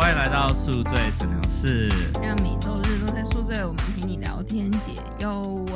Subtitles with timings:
[0.00, 1.86] 欢迎来到宿醉诊疗室。
[2.22, 5.68] 让每周日都在宿醉，我们陪你聊天解忧。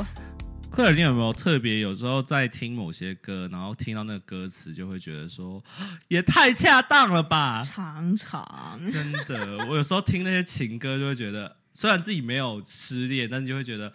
[0.71, 5.63] 克尔，你有没有特别有时候在听某些歌，然后听到那个歌词，就会觉得说，
[6.07, 7.61] 也太恰当了吧？
[7.61, 13.93] 常常真的，我有时候听那些情歌，就会觉得，虽然自己没有失恋，但是就会觉得，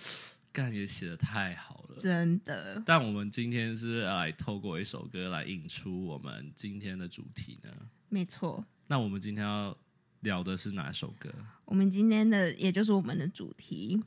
[0.53, 1.97] 干也写的太好了。
[1.99, 7.71] 真的，但我们今天是来透过一首歌来引出我们今天的主题呢。
[8.09, 8.65] 没错。
[8.87, 9.77] 那我们今天要
[10.21, 11.31] 聊的是哪首歌？
[11.65, 14.03] 我们今天的也就是我们的主题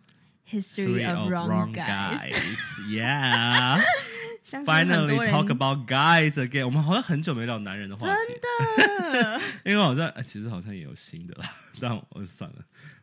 [0.49, 2.33] ，History of Wrong Guys。
[2.89, 3.81] Yeah,
[4.43, 6.65] 相信很 finally talk about guys again。
[6.65, 8.33] 我们好像很久没聊男人的话题，
[8.77, 11.49] 真的 因为好像、哎其实好像也有新的啦，
[11.79, 12.57] 但我算了，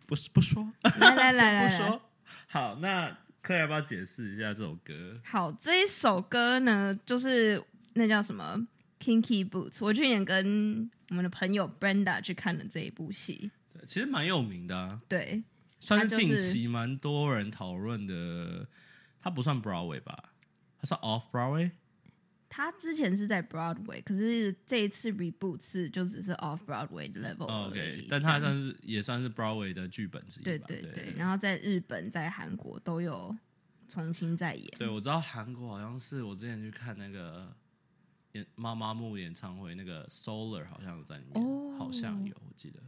[0.07, 2.03] 不不说，来来来来来，不说。
[2.47, 5.19] 好，那克要不要解释一下这首歌？
[5.25, 7.63] 好，这一首歌呢，就是
[7.95, 8.61] 那叫什么
[9.03, 9.79] Kinky Boots。
[9.81, 15.43] 我去年跟我们的朋友 Brenda 去看了这一部戏，对，其实蛮有名的、啊，对，
[15.81, 18.67] 算是近期蛮多人讨论的。
[19.21, 20.33] 他不算 Broadway 吧？
[20.79, 21.73] 他算 Off Broadway。
[22.49, 30.67] 他之前是在 Broadway，可是这一次 reboot 是就只是 off Broadway 的 level OK，但它这样算是也算是 Broadway 的剧本之一吧？
[30.67, 33.37] 对对对，然后在日本、在韩国都有
[33.87, 34.67] 重新再演。
[34.79, 37.55] 对，我知道韩国好像是我之前去看那个
[38.33, 42.81] 演妈妈木演唱会，那个 Solar 好像有在里面，哦好像有，我记得。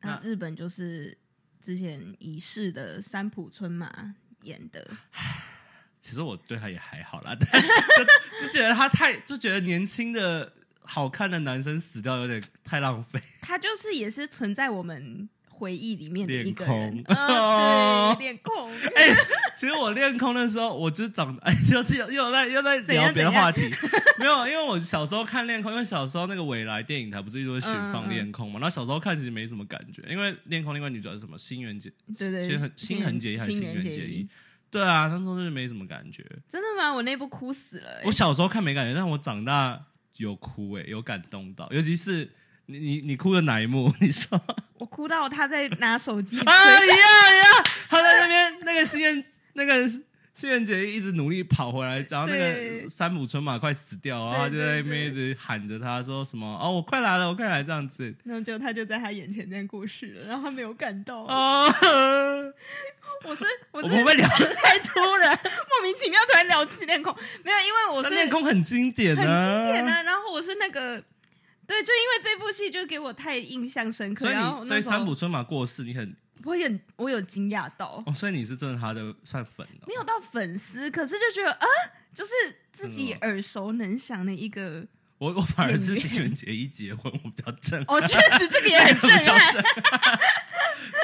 [0.00, 1.16] 那那日本就是
[1.60, 4.90] 之前已逝的三浦春马演的，
[6.00, 13.20] 其实我对他也还好啦， 但就就觉得他太就觉得年轻的好看的男生死掉有点太浪费。
[13.40, 15.28] 他就是也是存在我们
[15.58, 18.70] 回忆里面的一个人恋，空 啊，对，恋空。
[18.94, 19.14] 哎、
[19.56, 23.68] 其实我练空的时候，我就是长哎， 又又又在又在聊别的话题，
[24.18, 34.28] 没有，因为我小时候看练空，因为小时候那个未来电影台不是一直会选嗯放练空嘛，然后小时候看其实没什么感觉，因为练空另外女主角是什么新垣结，对对，新垣新垣结衣还是新垣结衣衣？？
[34.70, 36.22] 对啊，那时候就是没什么感觉。
[36.46, 36.92] 真的吗？
[36.92, 38.02] 我那部哭死了、欸。
[38.04, 39.82] 我小时候看没感觉，但我长大
[40.18, 42.30] 有哭哎、有感动到，尤其是
[42.70, 43.90] 你你你哭的哪一幕？
[43.98, 44.38] 你说
[44.76, 46.52] 我哭到他在拿手机啊，
[46.84, 49.24] 一样一样，他在那边那个新垣
[49.54, 49.88] 那个
[50.34, 61.22] 新垣结衣一直努力跑回来，然后那个山姆春马快死掉，然后他就在那边一直喊着他说什么哦，我快来了，我快来这样子然后就他就在他眼前这样过世了，然后他没有感到。
[61.22, 61.64] 哦，
[63.24, 65.30] 我是我我们会不会聊得太突然？
[65.42, 67.12] 莫名其妙突然聊起恋空，
[67.42, 70.02] 没有，因为我是那恋空很经典很啊，经典啊。
[70.02, 71.02] 然后我是那个，
[71.68, 81.66] 对，就因为这部戏就给我太印象深刻，所以然后你所以那时候山浦春马过世，你很我很我有惊讶到，哦，所以你是真的他的算粉哦没有到粉丝，可是就觉得啊，
[82.14, 82.32] 就是
[82.72, 84.86] 自己耳熟能详的一个。
[85.18, 87.96] 我我反而是演员新垣结衣结婚，我比较震撼。
[87.96, 89.64] 哦，确实这个也很 震撼。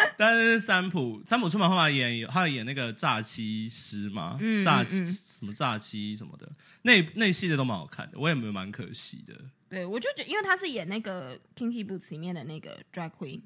[0.16, 6.50] 但是三浦三浦春马后来演，他有演那个诈欺师嘛，嗯诈欺嗯什么诈欺什么的，
[6.82, 9.34] 那那系列都蛮好看的，我也没有蛮可惜的。
[9.68, 13.40] 对，我就觉得，因为他是演那个《Kinky Boots》里面的那个 drag queen，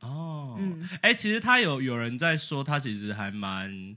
[0.00, 0.88] 哦，嗯。
[1.02, 3.94] 哎、其实他有有人在说，他其实还蛮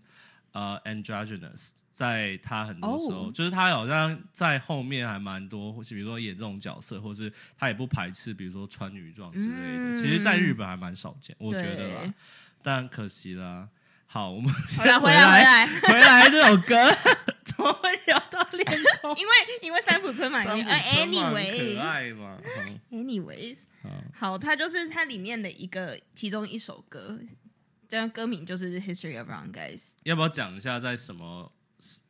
[0.57, 3.31] 呃 androgynous，在他很多时候哦。
[3.31, 9.94] 就是他好像在后面还蛮多，或是比如说演这种角色，或是他也不排斥，比如说穿女装之类的。
[9.94, 9.95] 嗯。
[9.95, 12.12] 其实，在日本还蛮少见，我觉得
[12.63, 13.69] 但可惜啦。
[14.07, 16.89] 好，我们回来来回来，回来这首歌，
[17.45, 18.66] 怎么会聊到恋
[19.01, 19.13] 童？
[19.19, 22.38] 因为因为三浦春马里面呃三浦春马很可，anyways 爱嘛。
[22.57, 24.31] 嗯 anyways，好。
[24.31, 27.19] 好，它就是它里面的一个其中一首歌，
[27.87, 29.77] 这样歌名就是《History of Wrong Guys》。
[30.03, 31.51] 要不要讲一下在什么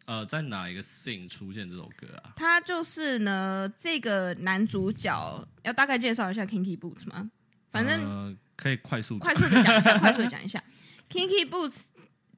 [0.05, 2.33] 呃，在哪一个 scene 出现这首歌啊？
[2.35, 7.29] 他就是呢，这个男主角要大概介绍一下 Kinky Boots 吗？
[7.69, 10.63] 反正呃、可以快速快速的讲一下， 快速的讲一下。
[11.09, 11.87] Kinky Boots，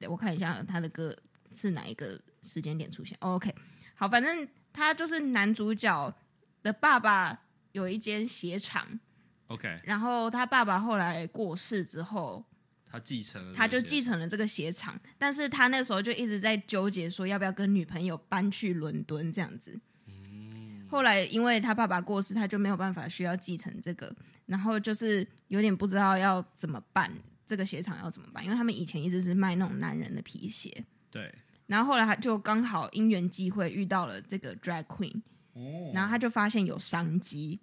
[0.08, 1.16] 我看一下他的歌
[1.54, 3.16] 是哪一个时间点出现。
[3.20, 3.54] 哦 OK，
[3.94, 6.14] 好，反正他就是男主角
[6.62, 7.40] 的爸爸
[7.72, 8.98] 有一间鞋厂
[9.46, 12.44] ，OK，然后他爸爸后来过世之后，
[12.90, 19.78] 他继承他就继承了这个鞋厂，但是他那时候就一直在纠结说要不要跟女朋友搬去伦敦这样子。
[20.88, 24.12] 后来因为他爸爸过世，他就没有办法需要继承这个，
[24.46, 27.08] 然后就是有点不知道要怎么办，
[27.46, 28.44] 这个鞋厂要怎么办？
[28.44, 31.32] 因为他们以前一直是卖那种男人的皮鞋，对。
[31.68, 35.14] 然后后来他就刚好因缘机会遇到了这个 drag queen，
[35.52, 35.92] 哦。
[35.94, 37.60] 然后他就发现有商机，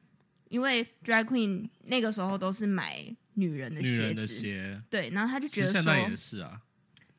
[0.47, 3.03] 因为 drag queen 那个时候都是买
[3.37, 6.59] 女人的鞋子，女人的鞋，对，然后他就其觉得说，现在也是啊，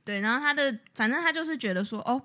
[0.05, 2.21] 对，然后他的反正他就是觉得说，哦，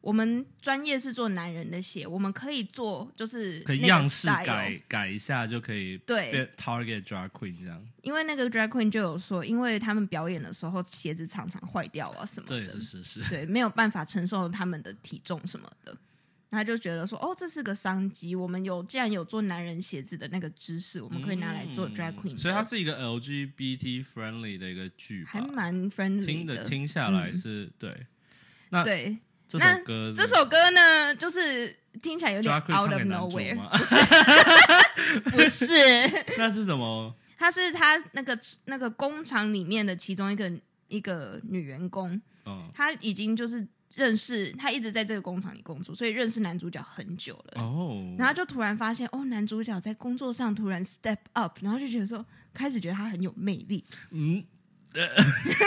[0.00, 6.30] 我们专业是做男人的鞋，我们可以做就是可以那个样式 style 改改一下就可以对。
[6.30, 13.28] 变 target drag queen 这样，因为那个 drag queen 就有说，因为他们表演的时候鞋子常常坏掉啊什么这也的，是事实。
[13.28, 15.96] 对，没有办法承受他们的体重什么的。
[16.52, 18.34] 他就觉得说，哦，这是个商机。
[18.36, 26.64] 我们有既然有做男人鞋子的那个知识，我们可以拿来做 drag queen、嗯所以它是一个 LGBT friendly 的一个剧吧，还蛮 friendly 听的的。
[26.64, 28.06] 听下来是、对。
[28.68, 29.18] 那对，
[29.48, 33.70] 这首那歌是这首歌呢，就是听起来有点 out of nowhere， 吗？
[35.30, 35.66] 不是，
[36.38, 37.14] 那是什么？
[37.36, 40.50] 他是他那个那个工厂里面的其中一个
[40.88, 47.62] 一个女员工，嗯，她已经就是认识，他一直在这个工厂里工作，所以认识男主角很久了。
[47.62, 52.24] 哦，然后就突然发现，哦，男主角在工作上突然 step up，然后就觉得说，
[52.54, 53.84] 开始觉得他很有魅力。
[54.10, 54.42] 嗯，
[54.94, 55.06] 呃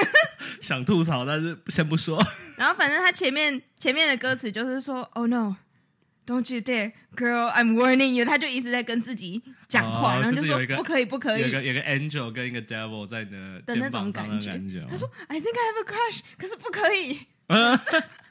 [0.62, 2.20] 想吐槽，但是先不说。
[2.58, 8.26] 然后反正他前面前面的歌词就是说，Oh no，don't you dare，girl，I'm warning you。
[8.26, 14.12] 他就一直在跟自己讲话，哦然后就说不可以，不可以有个有个 angel 跟一个 devil 在你的的那种。
[14.12, 14.86] 感觉。
[14.90, 17.20] 他说，I think I have a crush，可是不可以。
[17.48, 17.80] 嗯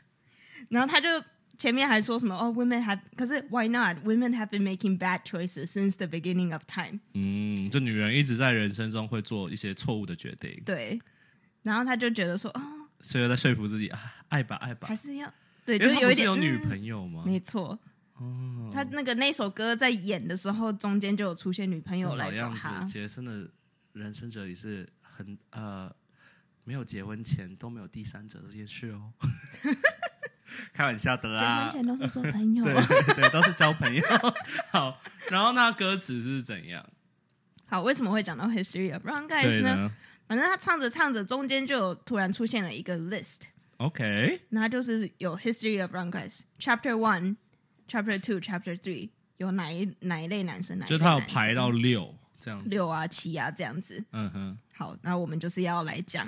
[0.71, 1.09] 然后他就
[1.57, 7.01] 前面还说什么，哦，women have，可是 why not？Women have been making bad choices since the beginning of time。
[7.15, 11.01] 嗯，这女人一直在人生中会做一些错误的决定，对，
[11.63, 12.61] 然后他就觉得说，哦，
[13.01, 14.97] 所以在说服自己啊，爱吧爱吧还。
[14.97, 15.33] 是要
[15.65, 17.23] 对，因就有一点女嗯朋友吗？
[17.25, 17.79] 没错，
[18.17, 22.93] 哦，他那个那首歌在演的时候，中间就有出现女朋友来找他子，。
[22.93, 23.49] 杰森的
[23.93, 25.91] 人生哲理是很呃，
[26.65, 29.13] 没有结婚前都没有第三者这件事哦。
[30.73, 32.65] 开玩笑的啦结啦婚，前都是做朋友。
[32.65, 34.03] 对都是交朋友。
[34.71, 35.01] 好，
[35.31, 36.85] 然后那歌词是怎样？
[37.67, 39.75] 好，为什么会讲到 History of Wrong Guys 呢？
[39.75, 39.91] 呢
[40.27, 47.37] 反正他唱着唱着，中间就有突然出现了一个 list，？OK，那它就是有 History of Wrong Guys，Chapter One、
[47.89, 52.69] Chapter Two、Chapter Three 有哪一哪一类男生，哪一就他有排到六这样子。
[52.69, 54.03] 六啊、七啊这样子。
[54.13, 56.27] 嗯哼，好，那我们就是要来讲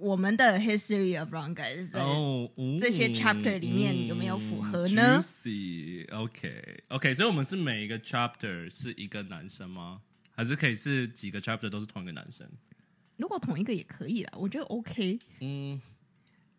[0.00, 10.00] 我们的 History of Wrong Guys 的哦，这些 chapter 里面有没有符合呢？Juicy，OK，OK，所以我们是每一个 chapter 是一个男生吗？
[10.34, 12.46] 还是可以是几个 chapter 都是同一个男生？
[13.16, 15.80] 如果同一个也可以啦，我觉得 OK，嗯，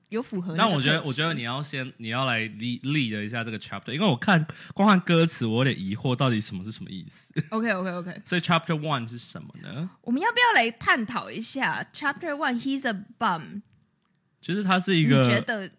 [0.09, 0.69] 有符合但。
[0.69, 9.89] 我觉得，我觉得你要先你要来立立了一下这个 chapter，因为我看光看歌词，我有点疑惑，到底什么是什么意思？OK OK OK， 所以 chapter one 是什么呢？
[10.01, 13.61] 我们要不要来探讨一下 Chapter One He's a bum？
[14.41, 15.71] 就是他是一你觉个，得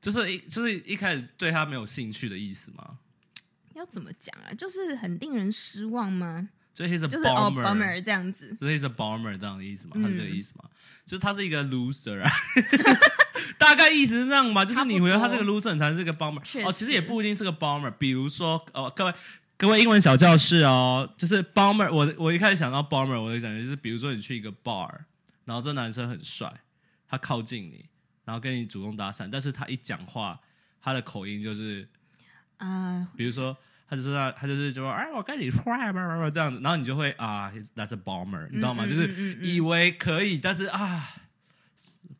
[0.00, 2.98] 就是一就是一开始对他没有兴趣的意思吗？
[3.74, 4.54] 要怎么讲啊？
[4.54, 6.48] 就是很令人失望吗？
[6.78, 8.56] 所以 he's a 就是哦 bomber，bummer 这样子。
[8.60, 9.94] 就是 he's a bomber 这样的意思吗？
[9.96, 10.64] 是这个意思吗？
[11.04, 12.30] 就是他是一个 loser 啊，
[13.58, 14.64] 大概意思是这样吧？
[14.64, 16.70] 就是你觉得他是个 loser，你才是个 bomber 确哦。
[16.70, 19.12] 其实实也不一定是个 bomber，比如说哦，各位
[19.56, 24.88] 各位英文小教室哦，就是 bomber，我我一开始想到 bomber，我的感觉就是，比如说你去一个 bar，
[25.46, 26.60] 然后这男生很帅，
[27.08, 27.86] 他靠近你，
[28.24, 30.38] 然后跟你主动搭讪，但是他一讲话，
[30.80, 31.88] 他的口音就是
[32.58, 33.56] 啊，比如说，
[33.88, 38.84] 他就是他，他就是就说，哎，我跟你帅吧，这样子，然后你就会啊，he's-，that's a bomber，你知道吗？
[38.84, 41.08] 嗯嗯就是以为可以，但是啊，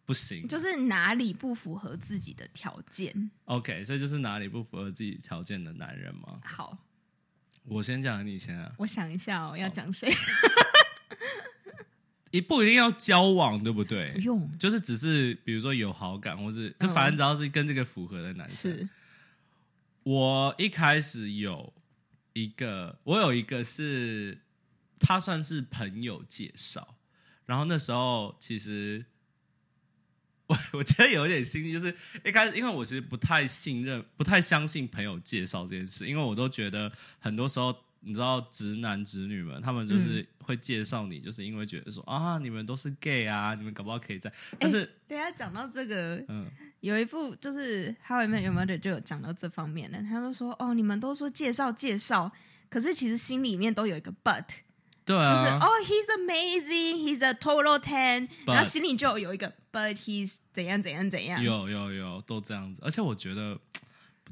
[0.07, 0.49] 不行。
[0.49, 3.31] 就是哪里不符合自己的条件。
[3.45, 6.41] OK，所以就是哪里不符合自己条件的男人吗？
[6.43, 6.79] 好，
[7.65, 8.73] 我先讲，你先啊。
[8.79, 10.11] 我想一下哦，要讲谁？
[12.31, 14.21] 也不一定要交往，对不对不？
[14.21, 18.89] 用，就是只是比如说有好感，或是就嗯反正只要是跟这个符合的男生。
[20.09, 21.71] 我一开始有
[22.33, 24.39] 一个，我有一个是
[24.99, 26.97] 他算是朋友介绍，
[27.45, 29.05] 然后那时候其实
[30.47, 37.77] 我 我觉得有一点心机，就是一开始因为我其实不太信任、不太相信朋友介绍这件事，因为我都觉得很多时候。
[38.09, 46.47] 你知道直男直女们，他们就是会介绍你，就是因为觉得说啊，你们都是 gay 啊，你们搞不好可以在，但是、等一下讲到这个，嗯，
[46.81, 52.33] 有一部就是《How I Met Your Mother》就有讲到这方面的，他就说哦，你们都说介绍介绍，
[52.71, 54.47] 可是其实心里面都有一个 but，、
[55.05, 62.81] 对啊就是啊，哦，he's amazing，he's a total ten，然后心里就有一个 but he's 怎样怎样怎样，有有有，都这样子。
[62.83, 63.61] 而且我觉得不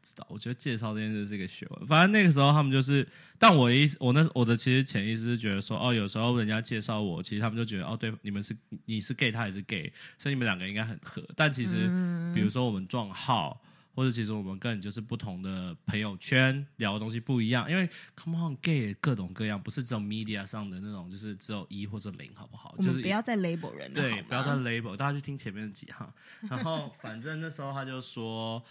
[0.08, 1.86] 知道，我觉得介绍这件事是一个学问。
[1.86, 3.06] 反正那个时候他们就是，
[3.38, 11.22] 但我的意思，我那我的其实潜意识是觉得说，哦，有时候人家介绍我，其实他们就觉得，哦，对，你们是你是 gay，他也是 gay，所以你们两个应该很合。
[11.34, 11.86] 但其实，
[12.34, 13.60] 比如说我们撞号。
[13.96, 17.66] 或者其实我们根本就是不同的朋友圈，聊的东西不一样。
[17.70, 22.74] 因为 come on gay 各种各样，不是只有 media 上的那种，就是只有一或者零，好不好？
[22.76, 26.12] 我就是们不要再 label 人了，对，不要再 label，大家去听前面的几行。
[26.42, 28.62] 然后反正那时候他就说，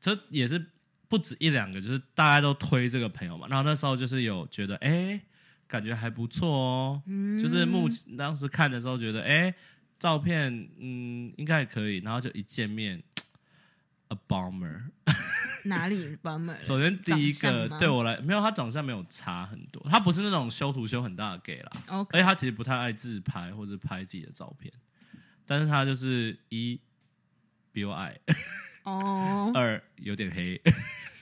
[0.00, 0.58] 这也是
[1.10, 3.46] 不止一两个，就是大家都推这个朋友嘛。
[3.50, 5.20] 然后那时候就是有觉得，哎，
[5.66, 7.02] 感觉还不错哦。
[7.06, 9.52] 嗯就是目当时看的时候觉得，哎，
[9.98, 11.98] 照片嗯应该也可以。
[11.98, 13.02] 然后就一见面，
[14.08, 14.82] a bomber。
[15.64, 16.58] 哪里 bomber？
[16.64, 21.72] 首先第一个对我来，没有他长相没有差很多，他不是那种修图修很大的 gay 啦。
[21.88, 24.72] OK，而且他其实不太爱自拍或者拍自己的照片，
[25.44, 26.80] 但是他就是一
[27.72, 28.18] 比我矮，
[28.84, 30.60] 哦，二有点黑，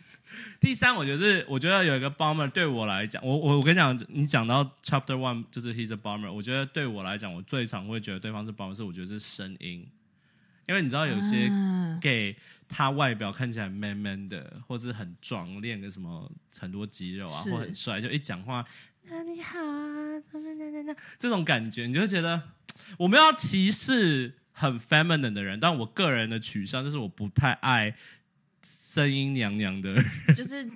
[0.61, 9.87] 第三我觉得是我觉得有一个 bomber 对我来讲，我我我跟你讲，你讲到 chapter one 就是 he's a bomber，我觉得对我来讲，我最常会觉得对方是 bomber 是我觉得是声音，
[10.67, 11.99] 因为你知道有些啊。
[12.00, 12.37] gay
[12.69, 18.59] 他外表看起来 man man 的，或是很壮，练个什么很多肌肉啊，或很帅，就一讲话，
[19.09, 20.97] 啊你好啊，那那那那。
[21.19, 22.43] 这种感觉，你就会觉得
[22.99, 27.95] 我们要歧视很 feminine 的人，但我个人的取向就是我不太爱
[28.65, 30.69] 声音娘娘的人 就是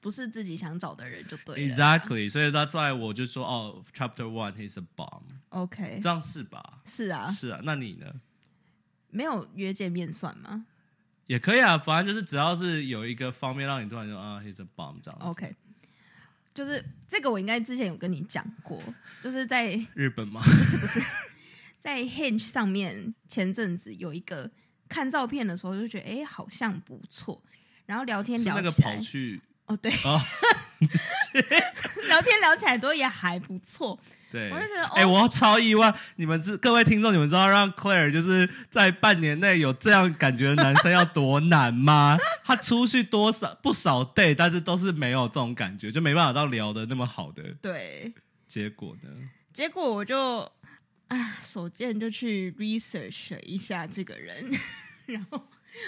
[0.00, 1.74] 不是自己想找的人就对了。
[1.74, 6.80] ，exactly，所以 that's why 我就说哦，chapter one he's a bomb，OK，这样是吧？
[6.84, 8.06] 是啊，是啊，那你呢？
[9.10, 10.66] 没有约见面算吗
[11.26, 15.20] 也可以啊，反正就是只要是有一个方面让你突然说啊，he's a bomb 这样。
[15.20, 15.54] ？OK，
[16.54, 18.80] 就是这个我应该之前有跟你讲过，
[19.20, 20.40] 就是在日本吗？
[20.44, 21.00] 不是不是
[21.86, 24.50] 在 Hinge 上面前阵子有一个
[24.88, 27.40] 看照片的时候就觉得哎、诶好像不错，
[27.84, 30.20] 然后聊天聊起来跑去哦对，哦，
[32.08, 33.96] 聊天聊起来都也还不错，
[34.32, 35.94] 对，我就觉得哎、哦我超意外！
[36.16, 42.18] 你们知各位听众，你们知道让 Claire 就是在半年内有这样感觉的男生要多难吗？
[42.42, 48.12] 他出去多少不少 day，但是都是没有这种感觉，就没办法到聊的那么好的对，
[48.48, 49.10] 结果呢？
[49.52, 50.46] 结果我就
[51.08, 54.50] 啊手贱就去 research 了一下这个人，
[55.06, 55.46] 然后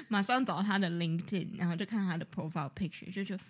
[0.09, 3.43] 马上找他的 LinkedIn，然后就看他的 profile picture，就觉得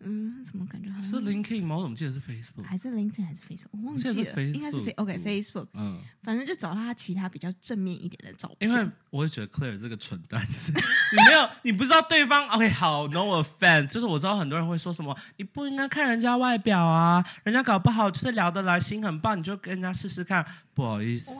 [0.00, 1.76] 嗯，怎么感觉好是 LinkedIn 吗？
[1.76, 2.62] 我怎么记得是 Facebook？
[2.62, 10.70] 还是 LinkedIn 还是 Facebook，我忘记了，应该是 Facebook OK Facebook，嗯，反正就找到他其他比较正面一点的照片，因为我也觉得 Claire 这个蠢蛋，就是
[11.12, 20.46] 你没有，你不知道对方 OK 好 No offense，就是我知道很多人会说什么，你不应该看人家外表啊，人家搞不好就是聊得来，心很棒，你就跟人家试试看。
[20.78, 21.32] 不好意思，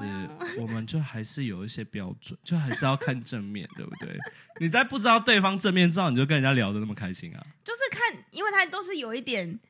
[0.59, 4.19] 我们就还是有一些标准，就还是要看正面，对不对？
[4.59, 7.47] 你在不知道对方正面之后，你就跟人家聊的那么开心啊？
[7.63, 9.61] 就是看，因为他都是有一点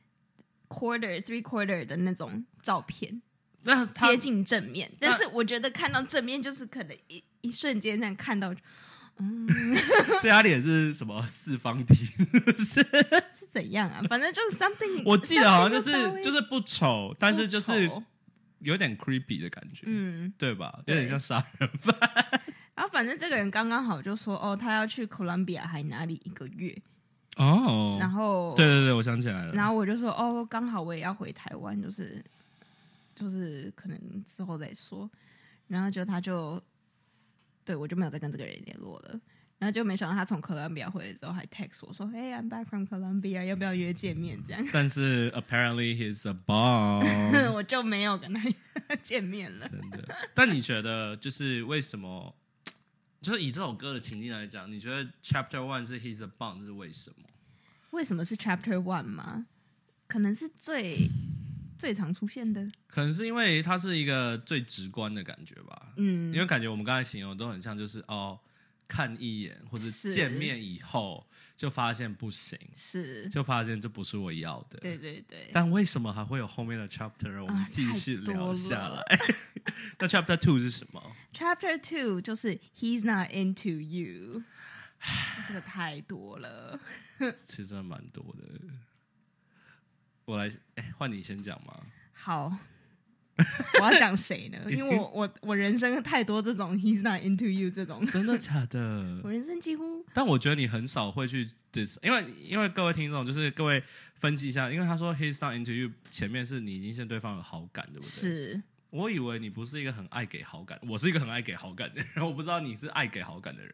[0.67, 3.21] quarter three quarter 的那种照片，
[3.61, 8.51] 那接近正面，但是我觉得看到正面就是可能一一瞬间那样看到
[9.19, 9.47] 嗯
[10.19, 11.93] 所以他脸是什么四方体？
[12.57, 12.65] 是
[13.31, 13.45] 是？
[13.53, 14.01] 怎样啊？
[14.09, 17.91] 反正就是 something，我记得好像就是就是不丑，但是就是
[18.59, 20.73] 有点 creepy 的感觉，嗯，对吧？
[20.79, 21.95] 有对点像杀人犯。
[22.75, 26.73] 然后反正这个人刚刚好就说哦，他要去 Colombia 还哪里一个月，
[27.35, 29.51] 哦然后对对对，我想起来了。
[29.53, 32.23] 然后我就说哦，刚好我也要回台湾，就是
[33.15, 35.09] 就是可能之后再说。
[35.67, 36.61] 然后就他就
[37.63, 39.19] 对我就没有再跟这个人联络了。
[39.59, 47.03] 然后就没想到他从哥伦比亚回来之后还 text 我说：“Hey, I'm back from Columbia，要不要约见面？”这样但是 apparently he's a bomb，
[47.53, 48.41] 我就没有跟他
[49.03, 49.67] 见面了。
[49.69, 50.15] 真的。
[50.33, 52.33] 但你觉得就是为什么？
[53.21, 57.27] 就是以这首歌的情境来讲，你觉得 Chapter One 是 he's a bomb 是为什么？
[57.91, 59.45] 为什么是 Chapter One 吗？
[60.07, 61.09] 可能是最
[61.77, 62.65] 最常出现的。
[62.87, 65.91] 可能是因为它是一个最直观的感觉吧。
[65.97, 68.39] 嗯，因为感觉我们刚才形容都很像，就是哦，
[68.89, 74.79] 看一眼或者是见面以后就发现不行，是，就发现这不是我要的。
[74.79, 75.49] 对对对。
[75.53, 77.41] 但为什么还会有后面的 chapter？
[77.41, 79.19] 我们啊继续聊下了来。
[79.99, 84.43] 那 chapter two 是什么？Chapter Two 就是 He's not into you，
[85.47, 86.79] 这个太多了。
[87.45, 88.43] 其实真的蛮多的。
[90.25, 91.83] 我来，哎，换你先讲嘛。
[92.13, 92.57] 好，
[93.81, 94.57] 我要讲谁呢？
[94.69, 99.31] 因为我我我人生太多这种 He's not into you 这种，真的假的 我？
[99.31, 103.83] 人生几乎但我觉得你很少会去 dis，因为因为各位听众，就是各位
[104.19, 108.09] 分析一下，因为他说 he's not into you，前面是你已经先对方有好感，对不对？。
[108.09, 113.71] 是我以为你不是一个很爱给好感，我是一个很爱给好感的人，我不知道你是爱给好感的人，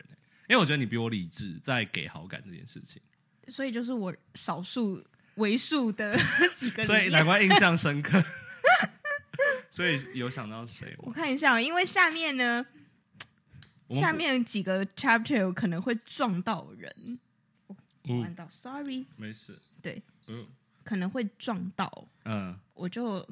[0.49, 3.01] 因为我觉得你比我理智，在给好感这件事情，
[3.47, 5.01] 所以就是我少数
[5.35, 6.17] 为数的
[6.53, 6.83] 几个。
[6.83, 8.21] 所以难怪印象深刻。
[9.75, 11.11] 所以有想到谁我？
[11.11, 12.65] 看一下哦，因为下面呢，
[13.89, 17.19] 下面几个 chapter 有可能会撞到人。
[18.07, 19.59] 嗯弯道，sorry，没事。
[19.81, 20.47] 对，嗯
[20.85, 23.27] 可能会撞到，嗯，我就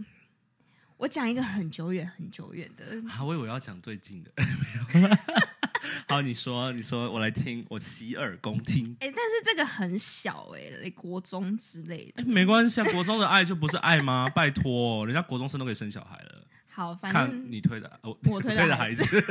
[0.97, 4.31] 我讲一个很久远很久远的，啊，我以为要讲最近的，
[4.93, 5.09] 没有。
[6.07, 8.95] 好，你说，你说，我来听，我洗耳恭听。
[8.99, 12.25] 哎、但是这个很小哎、国中之类的哎，。
[12.25, 14.27] 没关系啊，国中的爱就不是爱吗？
[14.33, 16.47] 拜托，人家国中生都可以生小孩了。
[16.67, 19.21] 好，反正你推的，我我 推的孩孩子。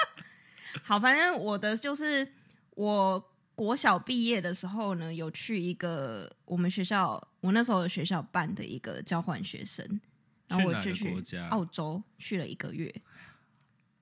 [0.82, 2.26] 好，反正我的就是
[2.70, 3.22] 我
[3.54, 10.00] 国小毕业的时候呢，有去一个我们学校，我那时候的学校办的一个交换学生，
[10.48, 11.14] 然后我就去
[11.50, 12.94] 澳洲去了一个月，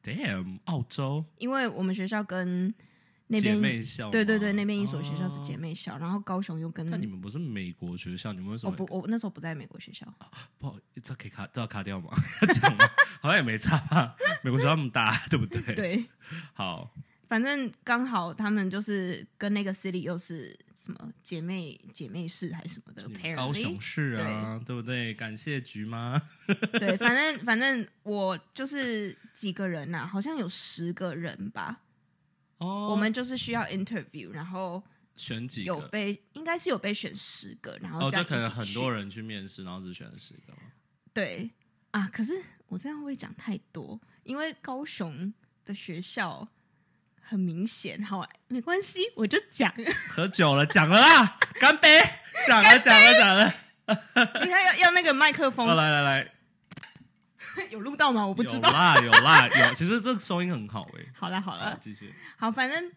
[0.06, 2.72] Damn，澳洲因为我们学校跟
[3.26, 5.58] 那姐边妹校吗，对对对，那边一所学校是姐哦。
[5.58, 10.06] 妹校，然后高雄又跟那你们不是美国学校，你们为什么我不我那时候不在美国学校，
[10.58, 10.76] 不好？
[11.02, 12.10] 这可以卡，这要卡掉吗？
[12.42, 12.84] 要讲吗？
[13.20, 14.14] 好像也没差吧。
[14.42, 15.74] 美国学校那么大，对不对？。
[15.74, 16.04] 对，
[16.54, 16.88] 好，
[17.26, 20.56] 反正刚好他们就是跟那个 city 又是
[20.86, 23.02] 什么姐妹姐妹市还是什么的
[23.34, 25.12] 高雄市啊，对不对？
[25.14, 26.22] 感谢局吗？
[26.74, 31.82] 对， 反正反正我就是几个人呐、好像有十个人吧。
[32.58, 34.80] 哦，我们就是需要 interview，然后
[35.16, 35.66] 选几个？
[35.66, 40.58] 有被应该是有被选十个，然后哦，这可能很多人去面试，然后只选了十个吗？
[41.12, 41.50] 对
[41.90, 42.08] 啊。
[42.12, 42.32] 可是
[42.68, 44.00] 我这样会不会讲太多？
[44.22, 46.48] 因为高雄的学校
[47.28, 49.72] 很明显，好，没关系，我就讲。
[50.08, 52.00] 喝酒了，讲了啦， 干杯！
[52.46, 53.52] 讲了，讲了，讲了。
[54.44, 56.32] 你看要要那个麦克风哦，来来来，
[57.70, 58.22] 有录到吗？
[58.22, 58.68] 我我不知道。
[58.68, 59.74] 有啦，有啦，有。
[59.74, 61.08] 其实这个收音很好诶。
[61.14, 62.14] 好啦好好，了，继续。
[62.36, 62.92] 好，反正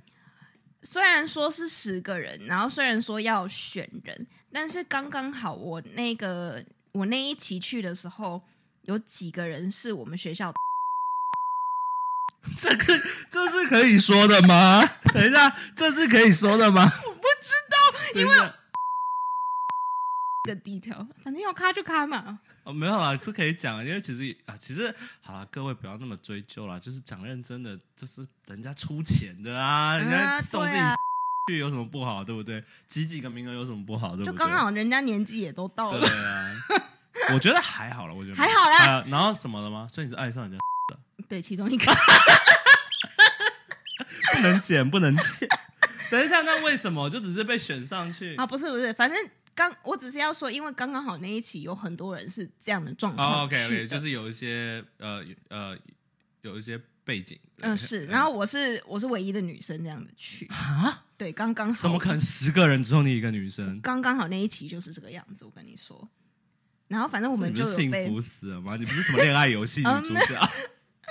[0.83, 8.41] 虽然说是十个人，然后虽然说要选人，但是刚刚好我那个我那一期去的时候，
[8.83, 10.53] 有几个人是我们学校
[12.43, 14.81] 的，这个这是可以说的吗？
[15.13, 16.83] 等一下，这是可以说的吗？
[17.07, 18.35] 我不知道，因为
[20.43, 22.39] 个 detail，反正要卡就卡嘛。
[22.63, 30.95] 哦没有啦，是可以讲，因为其实啊，其实好了，各位不要那么追究啦，就是讲认真的，就是人家出钱的啊，人家啊送自己对啊
[31.47, 32.63] 去有什么不好，对不对？
[32.87, 34.31] 挤几个名额有什么不好，对不对？
[34.31, 39.87] 就刚好人家年纪也都到了，对啊，我觉得还好了，我觉得还好啦啊然后什么了吗？
[39.89, 40.57] 所以你是爱上人家，
[41.29, 41.85] 对，其中一个
[44.33, 45.47] 不能剪，不能剪。
[46.09, 48.35] 等一下，那为什么就只是被选上去？
[48.35, 49.17] 啊，不是不是，反正
[49.53, 55.77] 刚我只是要说，因为刚刚好那一期有很多人是这样的状况哦、，OK OK，就是有一些呃呃
[56.41, 57.37] 有一些背景。
[57.61, 63.79] 嗯是，然后我是我是唯一的女生这样子去，啊，对，刚刚好，怎么可能十个人只有你一个女生？
[63.81, 66.09] 刚刚好那一期就是这个样子，我跟你说。
[66.87, 68.75] 然后反正我们就有被福死了吗？
[68.79, 70.49] 你不是什么恋爱游戏女嗯主角？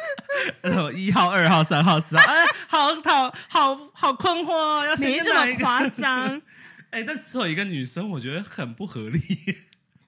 [0.63, 6.41] 呃，一号、二号、三号、四号，哎，好讨好好困惑哦，要先没这么夸张，
[6.91, 9.21] 哎，但只有一个女生，我觉得很不合理，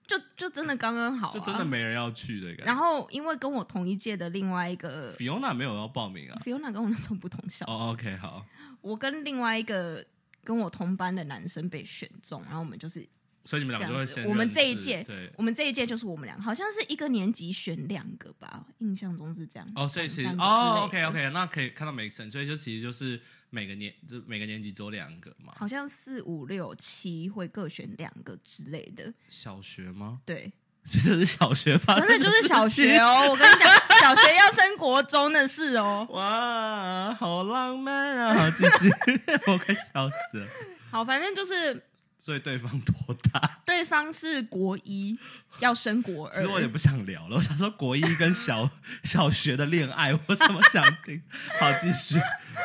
[0.06, 1.64] 就就真的刚刚好、啊，就真的。
[1.64, 2.64] 没人要去的感觉。
[2.64, 8.44] 然后因为跟我同一届的另外一个 Fiona 没有要报名啊？Fiona 跟我那时候不同校，哦，OK，好，
[8.80, 10.04] 我跟另外一个
[10.42, 13.06] 跟我同班的男生被选中，然后我们就是
[13.50, 14.14] 所以你们两个就会先。
[14.14, 15.28] 这样子我们这一届对。
[15.36, 19.68] 我们这一届就是我们两个，好像是一个年级选两个吧，印象中是这样。
[19.74, 25.52] 哦，所以其实两三个哦，OK OK，那可以看到每个省，所以就其实就是每个年就每个年级只有两个嘛。
[25.56, 30.20] 好像四五六七会各选两个之类的，小学吗？
[30.24, 30.52] 对，
[30.86, 33.28] 这是小学发生真的就是小学哦。
[33.30, 36.06] 我跟你讲， 小学要升国中的事哦。
[36.10, 38.34] 哇，好浪漫啊！
[38.34, 38.90] 好，继续，
[39.50, 40.46] 我快笑死了。
[40.90, 41.82] 好，反正就是
[42.20, 43.60] 所以对方多大？
[43.64, 45.18] 对方是国一，
[45.58, 46.34] 要升国二。
[46.34, 48.70] 其实我也不想聊了，我想说国一跟小
[49.02, 51.20] 小学的恋爱，我怎么想听？
[51.58, 52.20] 好，继续。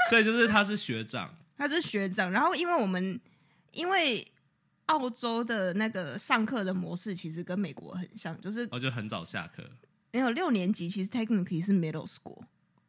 [0.10, 3.18] 所以就是他是学长，他是学长，然后因为我们
[3.72, 4.28] 因为
[4.88, 9.64] 澳洲的那个上课的模式其实跟美国很像，就是哦就很早下课。
[10.12, 12.44] 没有六年级，其实 technically 是 middle school，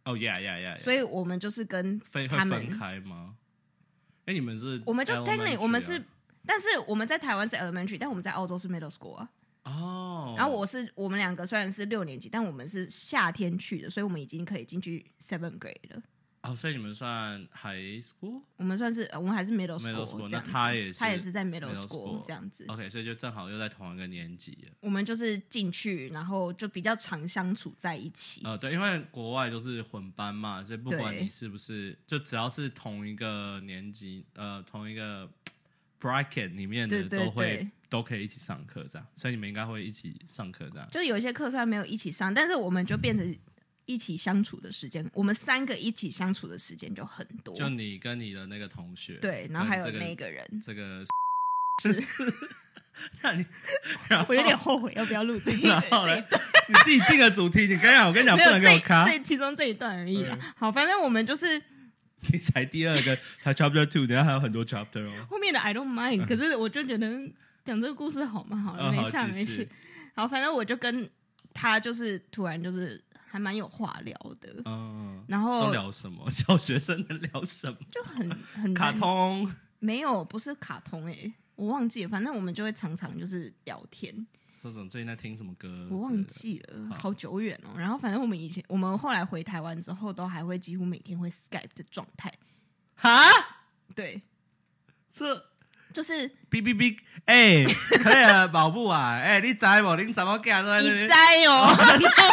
[0.04, 3.36] 哦，yeah yeah yeah，, yeah 所以我们就是跟他们分开吗？
[4.26, 6.04] 哎，你们是我们就 technically 我们啊是，
[6.46, 9.28] 但是我们在台湾是 elementary，但我们在澳洲是 middle school 啊。
[9.64, 16.02] 哦，然后我是我们两个虽然是六年级，但我们是夏天去的，所以我们已经可以进去 seven grade 了。
[16.42, 18.40] 哦，所以你们算 high school？
[18.56, 22.64] 我们算是呃我们还是 middle Middle school，那他也是他也是在 middle school 这样子。
[22.68, 24.56] OK，所以就正好又在同一个年级。
[24.78, 28.42] 我们就是进去，然后就比较常相处在一起。
[28.44, 35.28] 呃，对，因为国外都是混班嘛，所以不管你是不是，就只要是同一个年级，呃，同一个
[36.00, 40.88] bracket 里面的都会对都可以一起上课这样，所以你们应该会一起上课这样。
[40.90, 43.36] 就有一些课虽然没有一起上，但是我们就变成
[43.86, 47.54] 一起相处的时间，我们三个一起相处的时间就很多。
[47.54, 51.04] 就你跟你的那个同学，对，然后还有那个人，这个
[51.82, 52.02] 是，
[53.22, 53.46] 那你
[54.08, 56.16] 然后 我有点后悔要不要录这一 然后呢？
[56.68, 60.48] 你自己定个主题，你刚刚我跟你讲，不能给我卡这，其中这一段而已啦对。
[60.56, 61.62] 好，反正我们就是
[62.32, 65.26] 你才第二个，才 chapter two，等下还有很多 chapter 哦。
[65.30, 67.08] 后面的 I don't mind，可是我就觉得
[67.64, 68.56] 讲这个故事好吗？
[68.56, 69.68] 好了，嗯没事啊没事。
[70.14, 71.08] 好，反正我就跟
[71.52, 76.28] 他就是突然就是还蛮有话聊的，嗯，然后聊什么？
[76.32, 77.76] 小学生能聊什么？
[77.90, 79.50] 就很很卡通。
[79.78, 84.26] 没有，不是卡通诶、我忘记了，反正我们就会常常就是聊天，
[84.66, 85.86] 说什么最近在听什么歌？
[85.90, 86.26] 我忘。
[86.26, 87.78] 记了，好好久远哦。
[87.78, 92.32] 然后反正我们以前，我们后来回台湾之后，都还会几乎每天会 Skype 的状态。
[92.96, 93.30] 哈，
[93.94, 94.20] 对，
[95.12, 95.36] 这
[95.92, 97.64] 就是哔哔哔，哎，
[98.02, 99.94] 可以了， 宝布啊，哎，你知无？
[99.96, 101.08] 你怎么干都在那你边？
[101.08, 101.14] 在
[101.46, 101.68] 哦，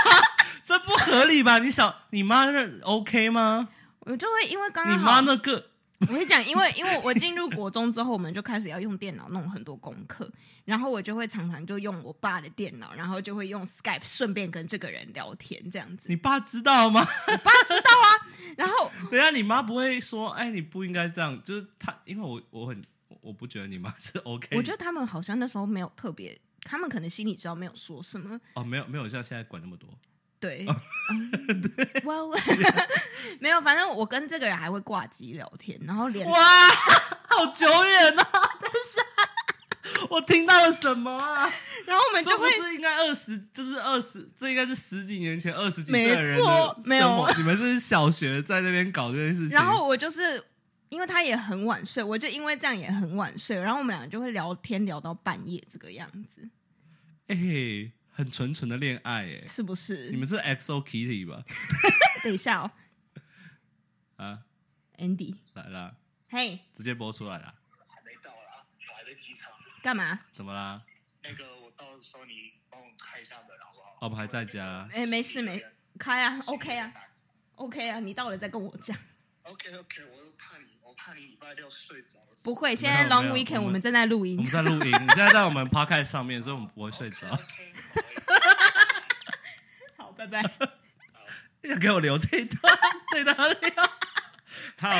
[0.63, 1.59] 这不合理吧？
[1.59, 3.69] 你想你妈那 OK 吗？
[3.99, 5.67] 我就会因为刚你刚你，妈那个
[6.09, 10.29] 我会讲，因为因为我进入国中之后，我们就开始要用电脑弄很多功课，
[10.65, 16.07] 然后我就会常常就用我爸的电脑，然后就会用 Skype 顺便跟这个人聊天这样子。
[16.09, 17.01] 你爸知道吗？
[17.01, 18.07] 我爸知道啊，
[18.57, 22.83] 然后 等一下你妈不会说，哎，你不应该这样，就是他，因为我我很
[23.21, 29.89] 我不觉得你妈是 OK，我觉得他们好像那时候没有特别，他们可能心里知道没有说什么，哦，没有没有像现在管那么多，
[30.43, 31.71] 对，嗯，
[32.03, 32.35] 哇，我
[33.39, 36.67] 没有，反正我跟这个人还会挂机聊天，然后连哇，
[37.29, 38.27] 好久远啊！
[38.59, 41.49] 但是，我听到了什么啊？
[41.85, 47.25] 然后我们就会是应该二十，就是二十，这应该是十几年前二十几岁的人没错的没有。
[47.37, 50.43] 你们是小学在那边搞这件事情，然后我就是
[50.89, 56.49] 因为他也很晚睡，我就因为这样也很晚睡，然后我们俩就会聊天聊到半夜这个样子，
[57.27, 57.35] 哎、
[58.13, 60.09] 很纯纯的恋爱哎，是不是？
[60.11, 61.43] 你们是 XO Kitty 吧？
[62.23, 62.71] 等一下哦
[64.17, 64.43] 啊
[64.97, 65.95] ，，Andy，来啦，
[66.29, 67.53] 嘿，直接播出来啦，
[67.89, 69.51] 还没到啦，我还在机场。
[69.81, 70.19] 干嘛？
[70.33, 70.81] 怎么啦？
[71.23, 73.89] 那个，我到时候你帮我开一下门好不好？
[73.91, 75.63] 哦我们还在家哎，没事没
[75.97, 76.93] 开啊，OK 啊
[77.55, 78.95] ，OK 啊，你到了再跟我讲。
[79.43, 80.62] OK OK，我都怕你，
[80.93, 82.35] 我怕你礼拜六睡着了。
[82.43, 84.51] 不会，现在 Long Weekend 我们正在录音我们。
[84.51, 87.27] 在录音，你 现在在我们 Podcast 上面，所以我们不会睡着。
[89.97, 90.43] 好，拜拜。
[91.63, 92.79] 你想给我留这一段，
[93.11, 93.83] 这一段要。
[94.77, 94.91] 好，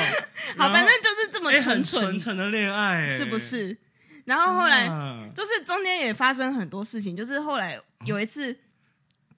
[0.58, 3.38] 好，反正就是这么纯纯纯，纯的恋爱，哎是不？
[3.38, 3.76] 是？
[4.24, 8.58] 然后后来啊就是中间也发生很多事情，就是后来有一次，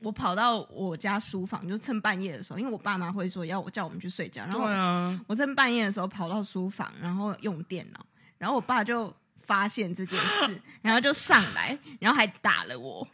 [0.01, 8.05] 我跑到我家书房，就趁半夜的时候，因为我爸妈会说要我叫我们去睡觉，然后对啊，我趁半夜的时候跑到书房，然后用电脑，
[8.39, 13.07] 然后我爸就发现这件事， 然后就上来，然后还打了我，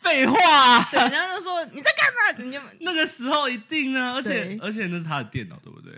[0.00, 2.44] 废话，对，然后就说你在干嘛？
[2.44, 5.92] 你就那个时候一定啊，而且而且那是他的电脑，对不对？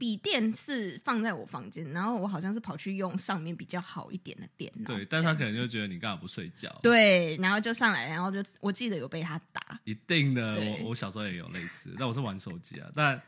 [0.00, 10.58] 笔电是放在我房间，然后我好像是跑去用上面比较好一点的电脑，对，但他可能就觉得你干嘛不睡觉？，对，然后就上来，然后就我记得有被他打，一定的。
[10.58, 13.20] 我我小时候也有类似，但我是玩手机啊，但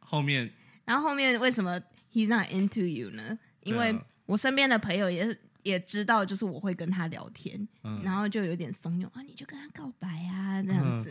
[0.00, 0.52] 后面
[0.84, 1.80] 然后后面为什么
[2.12, 3.38] he's not into you 呢？
[3.62, 8.02] 因为我身边的朋友也是也知道，就是我会跟他聊天，嗯。
[8.04, 11.10] 然后就有点怂恿啊，你就跟他告白啊这样子，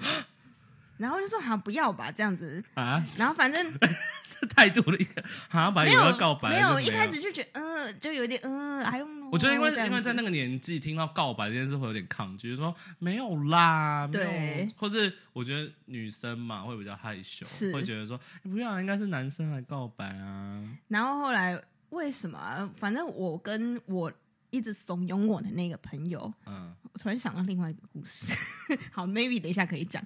[0.97, 3.65] 然后就说好不要吧这样子，啊，然后反正
[4.23, 20.63] 是态度的一个，好像把没有告白没有一开始就觉得嗯、就有点嗯、don't know，我觉得因为因为在那个年纪听到告白这件事会有点抗拒，就说没有啦，没有对，或是我觉得女生嘛会比较害羞，是会觉得说不要，应该是男生来告白啊。
[20.87, 24.11] 然后后来为什么啊、反正我跟我
[24.49, 28.35] 一直怂恿我的那个朋友，嗯，我突然想到另外一个故事，
[28.91, 30.03] 好，maybe 等一下可以讲。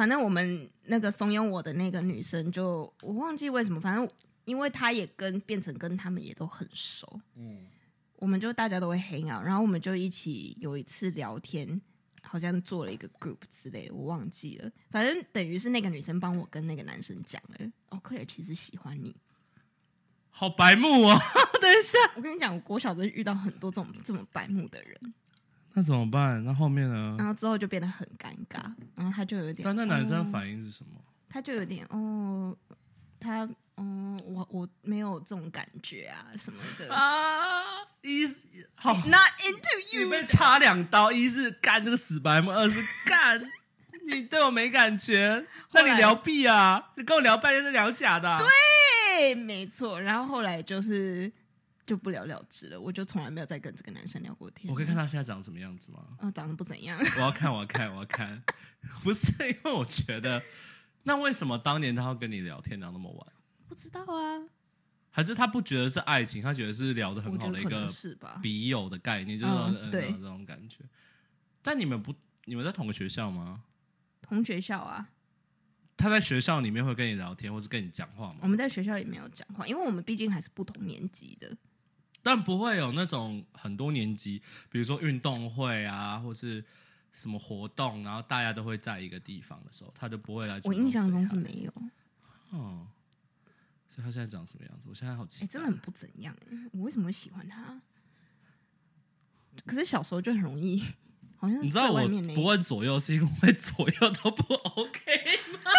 [0.00, 4.08] 反正我们那个怂恿我的那个女生就，我忘记为什么，反正
[4.46, 7.66] 因为她也跟变成跟他们也都很熟，嗯，
[8.16, 11.78] 我们就大家都会 hang out，然后我们就一起有一次聊天，
[12.22, 14.72] 好像做了一个 group 之类的，我忘记了。
[14.88, 19.14] 反正等于是那个女生帮我跟那个男生讲了，哦，Claire 其实喜欢你。
[20.30, 21.20] 好白目哦。
[21.60, 25.14] 等一下，我跟你讲，我国小真的遇到很多这种这么白目的人，
[25.74, 26.42] 那怎么办？
[26.44, 27.26] 那后面呢然？
[27.26, 28.60] 后之后就变得很尴尬，
[28.96, 31.00] 然后他就有点，但那男生哦反应是什么？
[31.28, 32.56] 他就有点哦，
[33.20, 36.92] 他哦，我我没有这种感觉啊什么的。
[36.92, 37.62] 啊，
[38.02, 38.34] 一是
[38.74, 43.40] 好，Not into you，你被插两刀，一是干这个死白目，二是干
[44.06, 46.90] 你对我没感觉，那你聊屁啊？
[46.96, 50.00] 你跟我聊半天是聊假的啊、对，没错。
[50.00, 51.30] 然后后来就是
[51.90, 52.80] 就不了了之了。
[52.80, 54.70] 我就从来没有再跟这个男生聊过天。
[54.70, 56.06] 我可以看他现在长什么样子吗？
[56.20, 56.96] 嗯、长得不怎样。
[57.16, 58.40] 我要看，我要看，我要看。
[59.02, 60.40] 不是因为我觉得，
[61.02, 63.26] 那为什么当年他要跟你聊天聊那么晚？
[63.66, 64.46] 不知道啊，
[65.10, 68.38] 还是他不觉得是爱情，他觉得是聊得很好的一个是吧。
[68.40, 70.84] 笔友的概念，就是说、对这种感觉。
[71.60, 73.64] 但你们不，你们在同个学校吗？
[74.22, 75.08] 同学校啊，
[75.96, 78.36] 他在学校里面会跟你聊天，或是跟你讲话吗？
[78.42, 81.56] 我们在学校里没有讲话，因为我们毕竟还是不同年级的。
[82.22, 86.64] 但不会有那种很多年级，比如说运动会啊，或是
[87.12, 90.60] 什么活动，然后大家都会在一个地方的时候，他就不会来。
[90.64, 91.72] 我印象中是，没有，
[92.50, 92.86] 哦，
[93.88, 94.86] 所以他现在长什么样子？
[94.88, 96.36] 我现在好奇真的很不怎样。
[96.72, 97.80] 我为什么会喜欢他？
[99.66, 100.84] 可是小时候就很容易，
[101.36, 105.70] 好像你知道我不问左右，是因为 左右都不 OK 吗？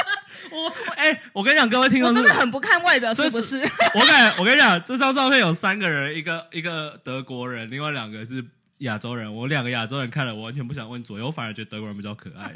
[0.52, 3.58] 我哎、我跟你讲，各位听众，我真的很不看外表，这是不是？
[3.96, 8.46] 我感我跟你讲，这张照片有三个人，一个一个德国人，另外两个是
[8.80, 9.34] 亚洲人。
[9.34, 12.56] 我两个亚洲人看了，我完全不想问左右，我反而觉得德国人比较可爱，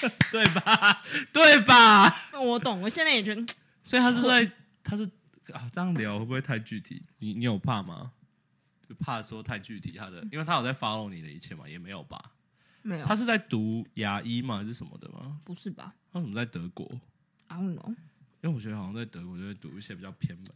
[0.30, 1.02] 对吧？
[1.32, 2.30] 对吧？
[2.40, 3.44] 我懂，我现在也觉得
[3.84, 4.50] 所以他是在
[4.84, 5.04] 他是
[5.52, 7.02] 啊，这样聊会不会太具体？
[7.18, 8.10] 你你有怕吗？
[8.88, 12.22] 就怕说太具体，他的，因为他有在 follow 你的一切嘛，也没有吧？
[12.82, 14.58] 没有他，是在读牙医吗？
[14.58, 15.40] 还是什么的吗？
[15.44, 16.86] 不是吧他怎么在德国
[17.48, 17.96] ？？I don't know，因
[18.42, 20.54] 为我觉得好像在德国就会读一些比较偏门的，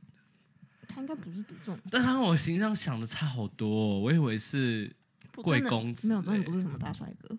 [0.88, 4.94] 他应该不是读这种，但他跟我形象想的差好多、哦，我以为是
[5.36, 7.38] 贵公子没有，真的欸不是什么大帅哥。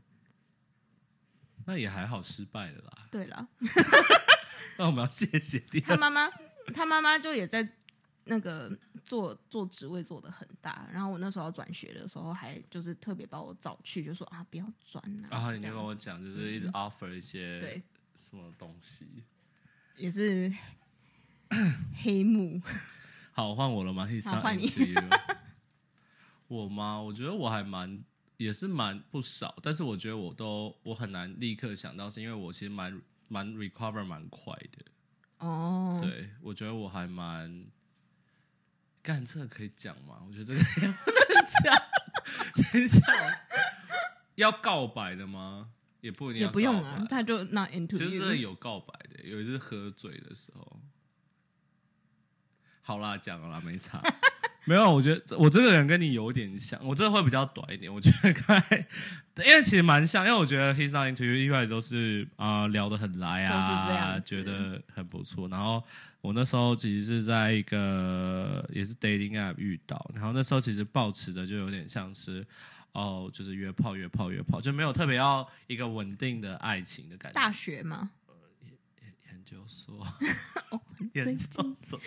[1.66, 3.08] 那也还好，失败了啦。
[3.12, 3.46] 对了，
[4.80, 6.30] 那我们要谢谢他妈妈，
[6.74, 7.68] 他妈妈就也在
[8.24, 8.70] 那个
[9.08, 17.82] 做做职位做的很大，然后我那时候要转学的时候，还就是特别把我找去，就说啊不要转啊，然后你就跟我讲，就是一直 offer 一些对，
[18.18, 19.24] 什么东西。
[19.96, 20.54] 也是
[22.04, 22.62] 黑幕，
[23.32, 24.06] 好，换我了吗
[24.42, 24.70] 换你
[26.50, 27.00] 我吗？
[27.02, 28.04] 我觉得我还蛮
[28.36, 34.86] 也是蛮不少，但是我觉得我都我很难立刻想到，是因为我其实蛮蛮 recover 蛮快的。
[35.40, 37.66] 哦，对，我觉得我还蛮。
[39.08, 40.18] 干这个可以讲吗？
[40.28, 41.74] 我觉得这个也不能讲。
[42.74, 43.02] 等一下，
[44.36, 45.70] 要告白的吗？
[46.02, 50.82] 也不一定也不用啊，他就 not into 其实有告白的，有一次喝醉的时候。
[52.82, 54.02] 好啦，讲了啦，没差。
[54.66, 57.94] 没有，我觉得我这个人跟你有点像，我这个会比较短一点。
[57.94, 58.86] 我觉得刚才，
[59.38, 65.48] 因为其实蛮像，因为我觉得 He's Not Into You 一开始都是啊、呃聊得很来啊，都是这样子觉得很不错。
[65.48, 65.82] 然后
[66.22, 72.46] 我那时候其实是在一个也是 dating app 遇到，然后那时候其实抱持的就有点像是
[72.92, 77.36] 哦，就是约炮、约炮、约炮，就没有特别要一个稳定的爱情的感觉。
[77.36, 78.12] 大学吗？
[78.28, 78.34] 呃，
[78.66, 80.06] 研研究所，
[80.72, 80.82] 哦，
[81.14, 82.00] 研究所，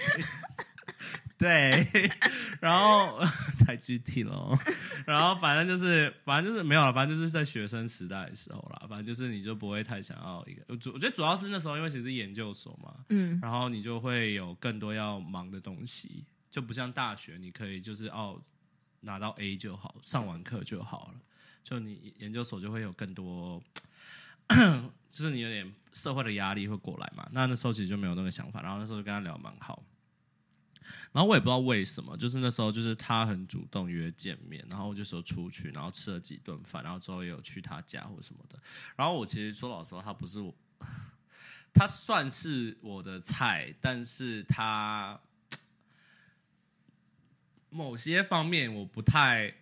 [1.41, 1.89] 对，
[2.61, 3.19] 然后
[3.65, 4.59] 太具体了哦，
[5.07, 18.39] 然后反正就是，反正就是没有了，反正就是在学生时代的时候啦，反正就是你就不会太想要一个，我主我觉得主要是那时候因为其实是研究所嘛，嗯，然后你就会有更多要忙的东西，就不像大学，你可以就是哦
[19.01, 21.21] 拿到 A 就好，上完课就好了。
[21.65, 23.63] 就你研究所就会有更多，
[25.11, 27.27] 就是你有点社会的压力会过来嘛。
[27.33, 29.83] 那那时候其实就没有那个想法，然后那时候就跟他聊蛮好。
[31.13, 38.59] 然后我也不知道为什么，就是那时候就是他很主动约见面，然后我就说出去，然后吃了几顿饭，然后之后也有去他家或什么的。
[38.97, 40.55] 然后我其实说老实话，他不是我，
[41.75, 45.21] 他算是我的菜，但是他
[47.71, 49.53] 某些方面我不太，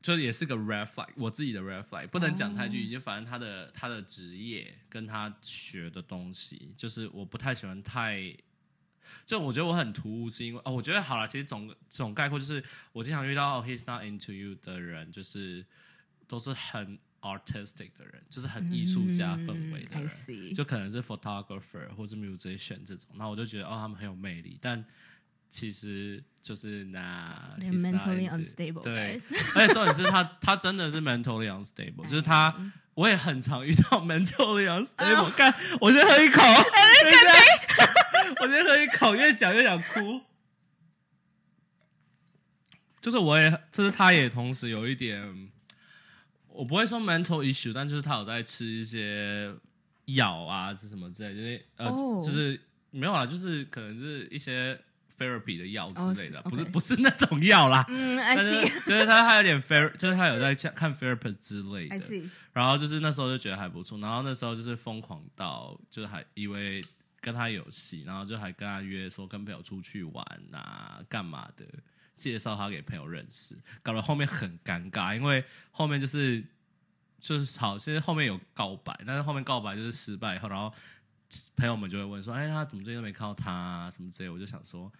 [0.00, 8.34] 就也是个 red flag，我自己的 red flag，不能讲太具体，就反正他的他的职业跟他学的东西，就是我不太喜欢太。
[9.26, 15.64] 就我觉得我很突兀，是因为哦，我觉得好了，其实总总概括就是，我经常遇到 he's not into you 的人，就是
[16.26, 23.06] 都是很 artistic 的人，就是很艺术家氛围的人，就可能是 photographer 或者 musician 这种。
[23.14, 24.84] 然后我就觉得哦，他们很有魅力，但
[25.50, 28.82] 其实就是那 mentally unstable。
[28.82, 29.18] 对，
[29.56, 32.54] 而且重点是他，他真的是 mentally unstable，就是他
[32.94, 35.30] 我也很常遇到 mentally unstable。
[35.30, 36.42] 看，我先喝一口。
[38.40, 40.20] 我先喝一口，越讲越想哭。
[43.00, 45.48] 就是我也，就是他也同时有一点，
[46.48, 49.54] 我不会说 mental issue，但就是他有在吃一些
[50.06, 52.20] 药啊，是什么之类，就是呃哦。
[52.24, 52.60] 就是
[52.90, 54.78] 没有啦，就是可能是一些
[55.16, 57.84] therapy 的药之类的，不是不是那种药啦。
[57.88, 66.82] 嗯，I 但是 see，I 就是他他有点 fair，就是他有在看 therapist 之类的，see，然后就是那时候就觉得还不错，然后那时候就是疯狂到就是还以为
[67.20, 71.64] 跟他有戏，然后就还跟他约说跟朋友出去玩啊，干嘛的，
[72.16, 76.44] 介绍他给朋友认识，搞得后面很尴尬，因为后面就是
[77.20, 80.72] 就是好，其实后面有告白，但是后面告白就是失败以后，然后
[81.56, 84.92] 朋友们就会问说，哎，他怎么最近都没看到他、啊、什么之类，我就想说。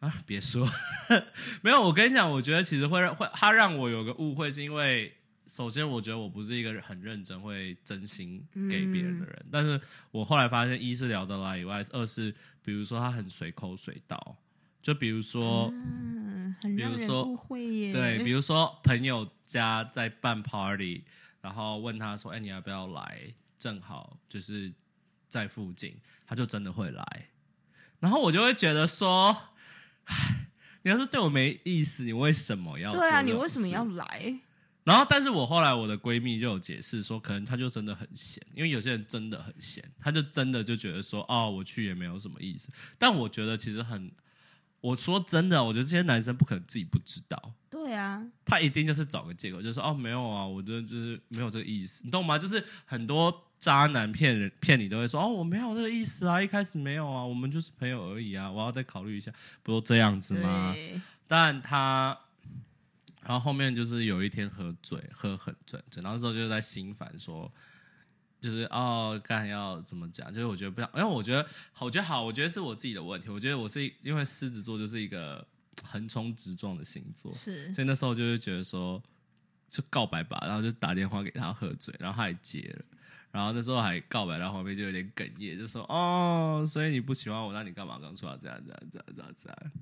[0.00, 0.66] 啊，别说，
[1.60, 1.78] 没有。
[1.82, 5.14] 我跟你讲，我觉得其实会让会他让我有个误会，是因为
[5.50, 9.78] 首先我觉得我不是一个很认真会真心给别人的人，但是
[10.12, 12.32] 我后来发现，一是聊得来以外，二是
[12.62, 14.36] 比如说他很随口随到，
[14.80, 17.36] 就比如说、嗯，很比如说。
[17.48, 21.02] 对，比如说朋友家在办 party，
[21.40, 23.20] 然后问他说：“哎、你要不要来？
[23.58, 24.72] 正好就是
[25.28, 25.96] 在附近。”
[26.28, 27.28] 他就真的会来，
[27.98, 29.36] 然后我就会觉得说
[30.06, 30.46] ：“唉，
[30.82, 32.92] 你要是对我没意思，你为什么要？
[32.92, 34.38] 对啊，你为什么要？”来？
[34.90, 42.68] 然后，但是我后来我的闺蜜就有解释说，可能她就真的很闲，因为有些人真的很闲，她就真的就觉得说，哦，我去也没有什么意思。
[42.98, 44.10] 但我觉得其实很，
[44.80, 47.54] 我说真的，我觉得这些男生不可能自己不知道。
[47.70, 52.36] 对啊，他一定就是找个借口，就是说哦没有啊，我真的就是没有这个意思，你懂吗？
[52.36, 59.30] 就是很多渣男骗人骗你都会说哦我没有这个意思啊，一开始没有啊，我们就是朋友而已啊，我要再考虑一下，
[59.62, 60.72] 不都这样子吗？
[60.74, 62.18] 对，但他，
[63.22, 67.52] 然后后面就是有一天喝醉，喝很醉，醉，然后之后就在心烦说，
[68.40, 70.32] 就是哦，干要怎么讲？
[70.32, 71.46] 就是我觉得不想，因为我觉得，
[71.78, 73.28] 我觉得好，我觉得是我自己的问题。
[73.28, 75.46] 我觉得我是因为狮子座就是一个
[75.84, 79.02] 横冲直撞的星座，是所以那时候就是觉得说，
[79.68, 82.84] 就告白吧，然后就打电话给他喝醉，然后他也接了。
[83.30, 89.72] 然后那时候还告白然后旁边就有点哽咽，就说哦，所以你不喜欢我，那你干嘛刚说要这样这样这样这样这样？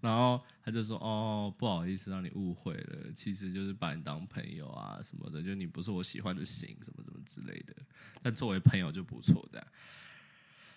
[0.00, 7.74] 然后他就说：“哦，不好意思，让你误会了，其实就是把你当朋友啊什么的，就你不是我喜欢的型，什么什么之类的。
[8.22, 9.66] 但作为朋友就不错，这样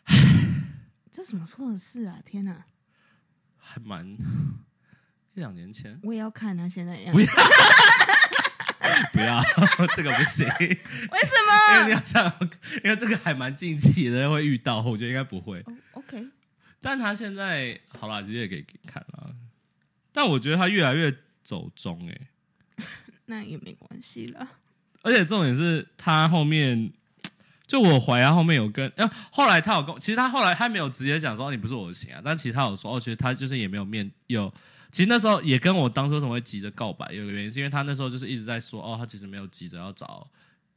[1.11, 2.19] 这什么错的事啊！
[2.25, 2.65] 天哪，
[3.57, 4.07] 还蛮
[5.33, 6.67] 一两年前，我也要看啊！
[6.69, 7.27] 现在 不要
[9.13, 11.91] 不要 这个不行， 为什么因为你？
[11.91, 12.39] 要想，
[12.83, 15.59] 因为这个还蛮近期的会遇到，我觉得应该不会。
[15.61, 16.27] 哦，OK，
[16.81, 19.35] 但他现在好啦，直接给给看了，
[20.11, 21.13] 但我觉得他越来越
[21.43, 22.85] 走中哎、
[23.25, 24.47] 那也没关系啦。
[25.01, 26.91] 而且重点是他后面，
[27.65, 34.53] 就我怀疑他后面有跟，呃，后来他有跟，其实他后来他没有直接讲说、哦、你不是我的型啊，但其实他有说，哦，其实他就是也没有面有，
[34.91, 40.27] 其实那时候也跟我当初为什么会急着告白有个原因，是因为他那时候就是一直在说，哦，他其实没有急着要找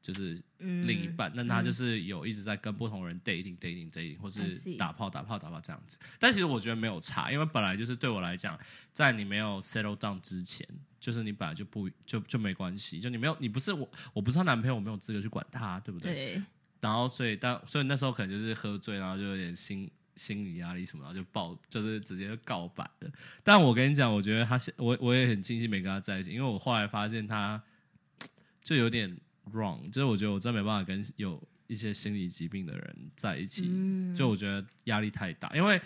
[0.02, 5.96] 就是嗯，另一半，那他就是有一直在跟不同人 dating dating dating，或是打炮打炮打炮这样子。
[6.18, 8.58] 但其实我觉得没有差，因为本来就是对我来讲，
[8.92, 16.12] 在你没有 settle down 之前，就是你本来就不就就没关系，就你没有你不是我，我不是他男朋友，我没有资格去管他，对不对？
[16.12, 16.42] 对，
[16.80, 23.10] 然后所以当所以那时候可能就是喝醉，然后就有点心心理压力什么，然后就爆就是直接告白了。
[23.44, 27.62] 但我跟你讲，我觉得他现我我也很庆幸没跟他在一起，因为我后来发现他
[28.62, 29.16] 就有点
[29.52, 35.80] wrong，就是我觉得我真没办法跟有一些心理疾病的人在一起，嗯，就我觉得压力太大，因为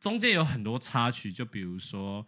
[0.00, 2.26] 中间有很多插曲，就比如说。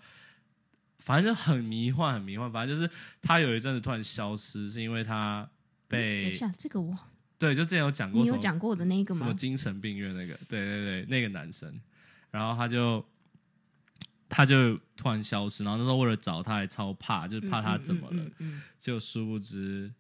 [1.01, 2.51] 反正就很迷幻，很迷幻。
[2.51, 2.91] 反正就是
[3.21, 5.47] 他有一阵子突然消失，是因为他
[5.87, 6.99] 等被一下，这个我
[7.39, 9.37] 对，就之前有讲过你有讲过的那个吗什么吗？
[9.37, 11.79] 精神病院那个，对对对，那个男生，
[12.31, 13.05] 然后他就
[14.31, 19.93] 他就突然消失，然后那时候为了找他还超怕，就是怕他怎么了，嗯嗯嗯结果殊不知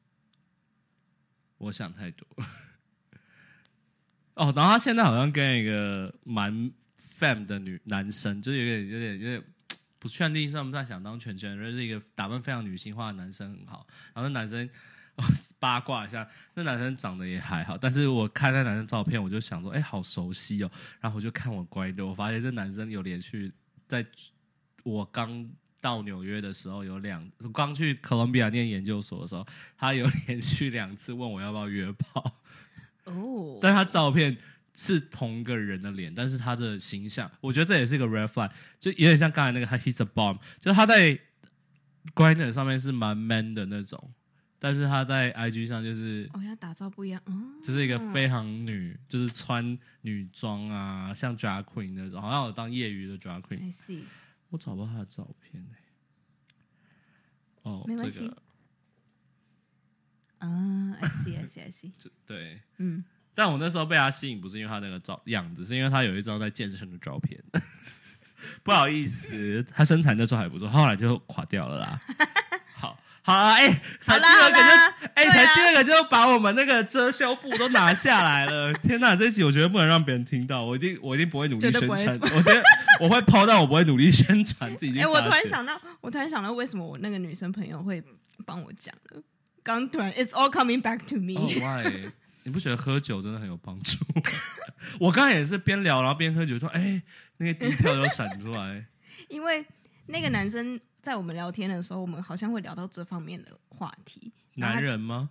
[1.58, 2.26] 我想太多。
[4.34, 6.52] 哦，然后他现在好像跟一个蛮
[7.18, 9.42] fam 的女男生，就有点有点有点
[9.98, 14.68] 不确定算不算想当全全人，就是一个打扮非常女性化的男生很好，然后那男生。
[15.60, 20.68] 八卦一下，那男生长得也还好，但是我看那男生照片，我就想说，哎、好熟悉哦。
[21.00, 23.52] 然后我就看我乖的，我发现这男生有连续
[23.86, 24.04] 在
[24.82, 25.48] 我刚
[25.84, 32.40] 到纽约的时候有两，刚去哥伦比亚念研究所的时候，他有 连续两次问我要不要约炮，
[33.04, 34.34] 嗯哦，但他照片
[34.72, 41.18] 是同一个人的脸，但是他的形象，我觉得这也是一个 red flag，就有点像刚才那个他 hits a bomb，就是他在
[42.14, 44.10] Grindr 上面是蛮 man 的那种，
[44.58, 53.70] 但是他在 IG 上就是哦，要打造不一样，哦，这是一个非常女，就是穿女装啊，像 drag queen 那种，好像有当业余的 drag queen。
[54.54, 55.78] I see，我找不到他的照片哎、
[57.62, 58.36] 哦，没关系这个
[60.38, 67.42] 啊，I see，I see，I see， 这对，嗯，但我那时候被他吸引，不是因为他那个照样子，是因为他有一张在健身的照片。
[68.62, 72.00] 不好意思，他身材那时候还不错，后来就垮掉了啦。
[72.76, 73.68] 好好啊，哎、
[74.02, 74.48] 才好啦。
[74.50, 78.72] 啦哎、才第二个就把我们那个遮羞布都拿下来了。
[78.82, 82.62] 天哪，这一集我觉得不能让别人听到，我一定我一定不会努力宣传， 我觉得
[83.00, 84.98] 我会抛，但我不会努力宣传自己。
[85.00, 88.02] 哎、我突然，想到，我突然想到，为什么我那个女生朋友会
[88.44, 89.22] 帮我讲了？
[89.62, 92.10] 刚突然，It's all coming back to me、哦，why？
[92.42, 93.96] 你不觉得喝酒真的很有帮助？
[95.00, 97.00] 我刚才也是边聊然后边喝酒，说，哎、
[97.38, 98.84] 那个低跳都闪出来。
[99.28, 99.64] 因为
[100.06, 104.30] 那个男生在我们聊天的时候，我们好像会聊到这方面的话题。
[104.56, 105.30] 男人吗？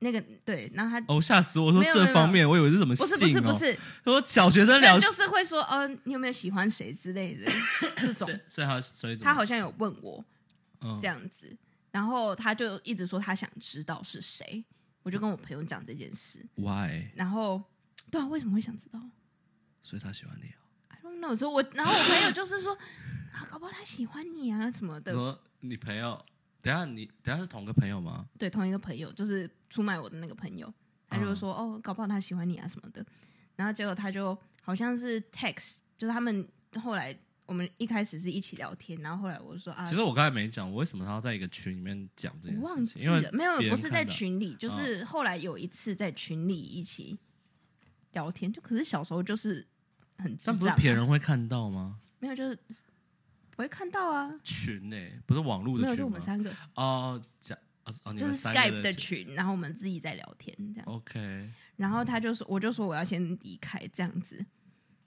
[0.00, 1.72] 那个对，然后他哦，吓死我！
[1.72, 3.06] 说这方面，我以为是什么哦。
[3.06, 7.50] 是不是不是，说小学生聊，就是会说，呃，你有没有喜欢谁之类的
[7.96, 8.62] 这种所。
[8.62, 10.22] 以他所以他好像有问我
[10.82, 11.56] 嗯这样子，
[11.90, 14.62] 然后他就一直说他想知道是谁，
[15.02, 17.06] 我就跟我朋友讲这件事，why？
[17.14, 17.62] 然后
[18.10, 19.00] 对啊，为什么会想知道
[19.80, 21.34] 所以他喜欢你啊？？I don't know。
[21.34, 22.76] 所以我然后我朋友就是说
[23.32, 25.14] 啊，搞不好他喜欢你啊什么的。
[25.14, 26.22] 说你朋友，
[26.64, 28.26] 等下你等下是同个朋友吗？
[28.38, 30.72] 对，同一个朋友就是出卖我的那个朋友，
[31.08, 33.04] 他就嗯说、哦，搞不好他喜欢你啊什么的。
[33.54, 36.48] 然后结果他就好像是 text，就是他们
[36.80, 47.18] 后来我们一开始是一起聊天，然后后来我说啊，其实我刚才没讲，我为什么他要在一个群里面讲这件我忘记了，没有，不是在群里，就是后来有一次在群里一起
[48.12, 49.66] 聊天，就可是小时候就是
[50.16, 52.00] 很智但不是别人会看到吗？
[52.20, 52.58] 没有，就是
[53.56, 54.96] 不会看到啊，群呢、
[55.26, 56.04] 不是网络没有，就？
[56.04, 59.34] 我们三个，哦，讲哦哦，你就是三个 Skype 的群。
[59.34, 64.44] 然后我们自己在聊天这样，OK，然后他就说，我就说我要先离开这样子，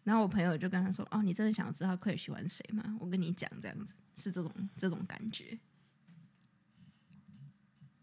[0.04, 2.98] 然后我朋友就跟他说，哦，你真的想知道克里喜欢谁吗？
[3.00, 5.60] 我跟你讲，这样子是这种这种感觉，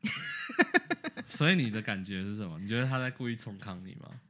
[1.27, 2.59] 所以你的感觉是什么？
[2.61, 4.21] 你觉得他在故意冲康你吗？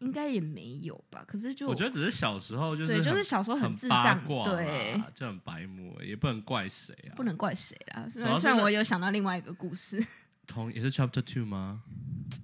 [0.00, 1.24] 应该也没有吧？
[1.26, 5.00] 可是就我觉得只是小时候就是对，就是小时候很智障，对。
[5.14, 7.14] 就很白目，也不能怪谁啊。
[7.14, 8.06] 不能怪谁啦。
[8.10, 10.04] 虽然虽然我有想到另外一个故事，
[10.46, 11.82] 同也是 Chapter Two 吗？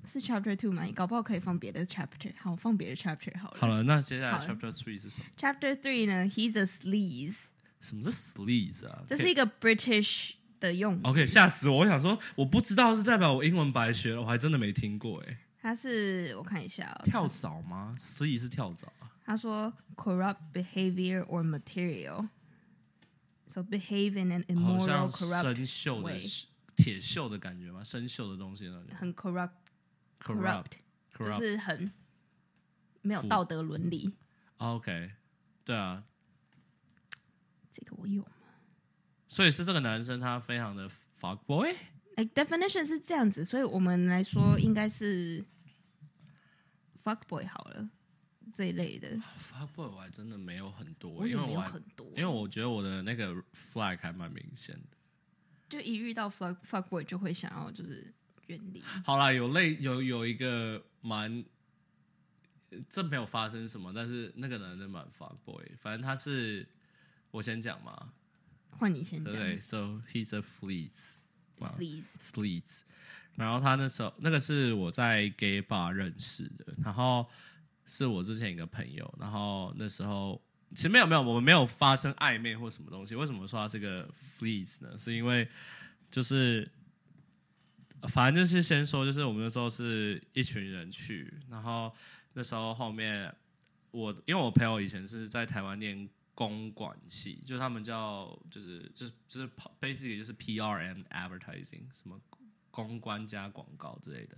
[0.05, 0.87] 是 Chapter Two 吗？
[0.95, 2.33] 搞不好可以放别的 Chapter。
[2.39, 3.57] 好，放别的 Chapter 好了。
[3.59, 7.35] 好了，那接下来 Chapter Three 是什么？Chapter Three 呢？He's a sleaze，
[7.81, 9.03] 什么是 sleaze 啊？
[9.07, 11.01] 这是一个 British 的用语。
[11.05, 11.79] OK，吓死我！
[11.79, 15.39] 我想说，我不知道是代表我英文白学了，我还真的没听过哎。
[15.67, 19.11] 他是我看一下、哦，跳蚤吗？sleaze 是跳蚤啊。
[19.25, 22.29] 他说 corrupt behavior or material。
[23.49, 26.23] So behave in an 好 immoral, 像 corrupt, 生锈的 way
[26.77, 27.83] 铁锈的感觉吗？
[27.83, 29.51] 生锈的东西很 corrupt,
[30.23, 30.73] corrupt
[31.19, 31.91] 就是很
[33.03, 34.15] 没有道德伦理。
[34.59, 35.11] OK，
[35.65, 36.05] 对啊，
[37.73, 38.25] 这个我有。
[39.27, 40.89] 所以是这个男生他非常的
[41.21, 41.75] fuck boy，
[42.15, 45.45] 哎、definition 是这样子，所以我们来说应该是
[47.07, 47.89] fuck boy 好了
[48.53, 49.09] 这一类的
[49.53, 53.33] ，fuck boy 我还真的没有很多，我也没有因为我还很多，因为我觉得我的那个
[53.73, 54.97] flag 还蛮明显的。
[55.69, 58.13] 就一遇到 fuck fuck boy 就会想要就是
[58.49, 58.83] 远离。
[59.05, 61.45] 好啦，有类有有一个蛮，
[62.89, 66.69] 这没有发生什么，但是那个男的蛮 fuck boy，反正他是
[67.31, 68.13] 我先讲嘛，
[68.71, 71.15] 换你先讲对不对？So he's a fleece。
[73.37, 77.27] 然后他那时候那个是我在 gay bar 认识的，然后
[77.85, 80.41] 是我之前一个朋友，然后那时候
[80.75, 83.15] 其实没有没有，我们没有发生暧昧或什么东西。
[83.15, 84.09] 为什么说他是个
[84.39, 84.99] Fleets 呢？
[84.99, 85.49] 是因为
[86.11, 86.69] 就是
[88.09, 91.93] 反正就是先说，就是我们那时候是一群人去，然后
[92.33, 93.33] 那时候后面
[93.91, 99.49] 我因为我朋友以前是在台湾念公管系，就是他们叫就是就是就是
[99.81, 102.21] basic，就是 PR and advertising 什么
[102.85, 104.37] 公关加广告之类的，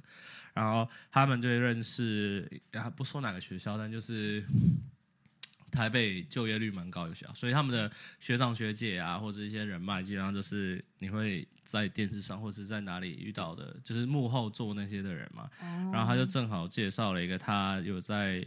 [0.54, 4.44] 然后他们就会认识，啊不说哪个学校，但就是
[5.72, 15.50] 台北就业率蛮高的学校，所以他们的学长学姐啊，或者一些人脉，基本上就是你会在电视上或者在哪里遇到的，就是幕后做那些的人嘛。
[15.60, 18.46] 哦然后他就正好介绍了一个他有在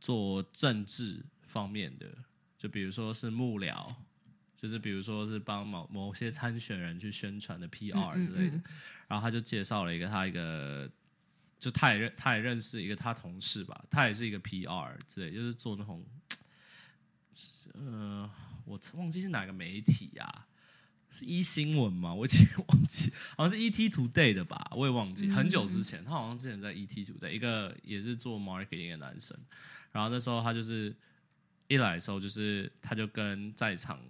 [0.00, 2.06] 做政治方面的，
[2.58, 3.88] 就比如说是幕僚，
[4.62, 8.56] 就是比如说是帮某某些参选人去宣传的 PR 嗯之类的。
[8.56, 8.62] 嗯
[9.08, 10.90] 然后他就介绍了一个他一个，
[11.58, 16.02] 就他也认他也认识一个他同事吧，他也是一个 PR 之类，就是做那种，
[17.74, 18.30] 呃，
[18.64, 20.46] 我忘记是哪个媒体啊。
[21.10, 22.14] 是一新闻吗？
[22.14, 29.38] 我已经忘记，好像是 ET Today 的吧，我也忘记，嗯很久之前，他好像之前在 ET Today，一个也是做 marketing 的男生，
[29.90, 30.96] 然后那时候他就是
[31.68, 34.00] 一来的时候，就是他就跟在场，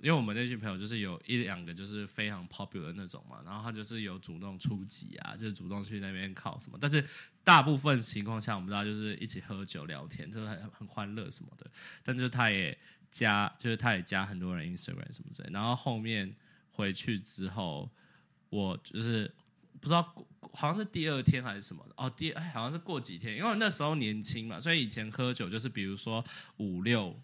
[0.00, 7.04] 因为我们那群朋友就是有一两个就是非常 popular 的那种嘛，然后他就是有主动出击啊，就是主动去那边靠什么，但是
[7.42, 11.68] 大部分情况下我们大家就是一起喝酒聊天，就是很很欢乐什么的，
[12.04, 12.76] 但就是他也
[13.10, 16.34] 加，就是他也加很多人 Instagram 什么之类，然后后面
[16.70, 17.90] 回去之后，
[18.50, 19.28] 我就是
[19.80, 20.14] 不知道
[20.52, 26.24] 好像是第二天还是什么的哦，第好像是过几天，因为那时候年轻嘛，所以以前喝酒就是比如说
[26.58, 27.18] 五六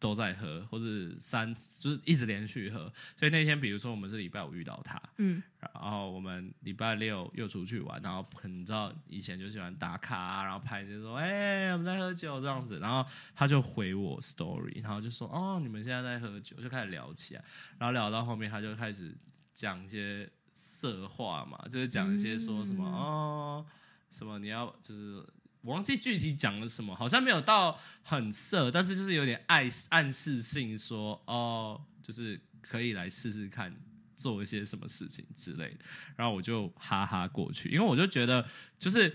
[0.00, 0.84] 都在喝，或者
[1.18, 5.42] 三就是一直连续喝，所以那天比如说我们是礼拜五遇到他，嗯。
[5.60, 17.44] 然后我们礼拜六又出去玩，然后可能你知道以前就喜欢打卡、啊，然后拍一些说哎、我们在喝酒这样子，然后他就回我 story，然后就说哦你们现在在喝酒，就开始聊起来，
[17.78, 19.12] 然后聊到后面他就开始
[19.54, 22.92] 讲一些色话嘛，就是讲一些说什么、嗯。
[22.92, 23.66] 哦
[24.10, 25.24] 什么你要就是。
[25.68, 33.70] 我忘记具体讲了什么，好像没有到很色，但是就是有点暗暗示性说，哦，就是可以来试试看
[34.16, 35.80] 做一些什么事情之类的。
[36.16, 38.42] 然后我就哈哈过去，因为我就觉得，
[38.78, 39.14] 就是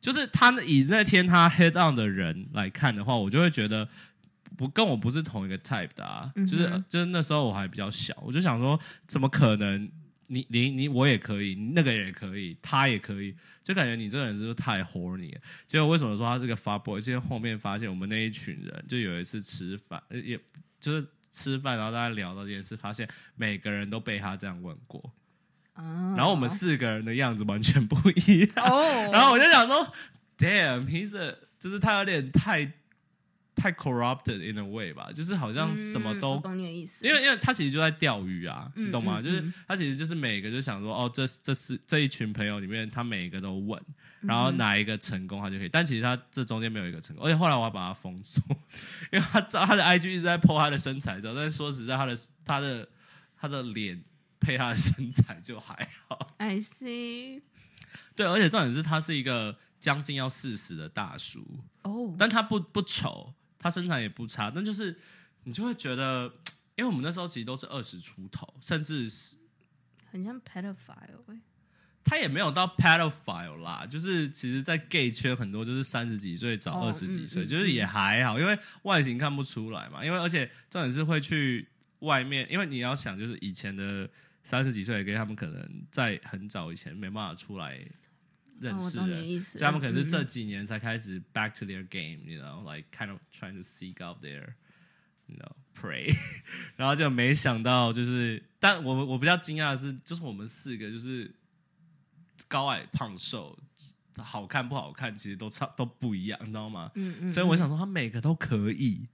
[0.00, 3.86] 就是他以那天他 head on 的人来看的话，我就会觉得
[4.56, 6.32] 不跟我不是同一个 type 的啊。
[6.36, 9.90] 嗯就是就是那时候我还比较小，我就想说，怎么可能？
[10.32, 15.40] 你你你我也可以，那个也可以，他也可以，就感觉你这个人是不是太 horny 了？
[15.66, 17.00] 结果为什么说他是个 fuck boy？
[17.00, 20.38] 是因为后面发现我们那一群人，就有一次吃饭，呃也
[20.78, 25.12] 就是吃饭，然后大家聊到这件事，发现每个人都被他这样问过，
[25.72, 29.92] 啊，然后我们四个人的样子完全不一样，哦，然后我就想说
[30.38, 32.72] ，damn，he's a，就是他有点太
[33.60, 39.20] 太 corrupted in a way 吧，就是好像什么都嗯懂你的意思，因为因为他其实就在钓鱼啊，嗯你懂吗？
[39.20, 39.52] 嗯就是嗯。
[39.68, 43.78] 他其实就是每个就想说，哦，这这是这一群朋友里面，他每一个都问，
[44.22, 48.42] 然嗯后哪一个成功他就可以，但其实他这中间没有一个成功，而且后来我还把他封锁，
[49.12, 52.88] 因为他他的 IG 一直在 po 他的身材照，但是说实在，他的他的
[53.38, 54.02] 他的脸
[54.40, 57.42] 配他的身材就还好，I see，
[58.16, 61.40] 对，而且重点是他是一个将近要四十的大叔，
[61.82, 64.98] 哦，但他不不丑，他身材也不差，但就是
[65.44, 66.24] 你就会觉得，
[66.74, 69.36] 因为我们那时候其实都是二十出头，甚至是
[70.10, 71.40] 很像 pedophile，欸
[72.02, 80.02] 他也没有到 pedophile 啦，就是其实，在 gay 圈很多就是三十几岁找哦二十几岁，嗯嗯就是也还好，因为外形看不出来嘛。
[80.02, 81.68] 因为而且重点是会去
[82.00, 84.08] 外面，因为你要想，就是以前的
[84.42, 87.78] 三十几岁的 gay，他们可能在很早以前没办法出来
[88.60, 94.52] 认识的他们可能是这嗯几年才开始 back to their game，you know，like kind of trying to seek out their
[95.26, 96.14] you know prey，
[96.76, 101.34] 然后就没想到就是，但我我比较惊讶的是，就是我们四个就是
[102.48, 103.58] 高矮胖瘦，
[104.18, 106.90] 好看不好看，其实都差都不一样，你知道吗？
[106.96, 109.08] 嗯嗯，所以我想说，他每个都可以，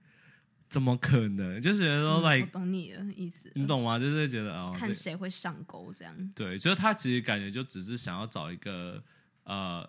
[0.68, 1.60] 怎么可能？
[1.60, 3.98] 就觉得说，like，、懂你的意思，你懂吗？
[3.98, 9.00] 就是觉得哦，看对谁会上钩这样，对，就是他其实感觉就只是想要找一个
[9.46, 9.88] 呃，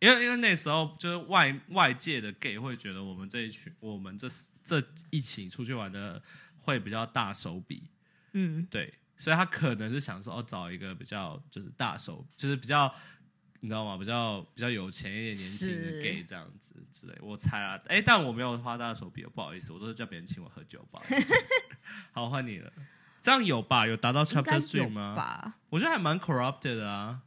[0.00, 4.28] 因为因为那时候就是外外界的 gay 会觉得我们这一群我们这
[4.64, 6.22] 这一起出去玩的
[6.60, 7.90] 会比较大手笔，
[8.32, 12.92] 嗯对，所以他可能是想说哦，找一个比较就是大手，就是比较
[13.60, 13.96] 你知道吗？
[13.96, 17.16] 比较比较有钱一点、年轻的 gay 这样子之类。
[17.20, 21.34] 我猜啊，哎，但我没有花大手笔，不好意思，我都是叫别人请我喝酒，不好意思。
[22.12, 22.72] 好，换你了。
[23.20, 23.86] 这样有吧？
[23.86, 25.14] 有达到 chapter 有 three 吗？
[25.14, 25.54] 吧？
[25.70, 27.20] 我觉得还蛮 corrupted 的啊，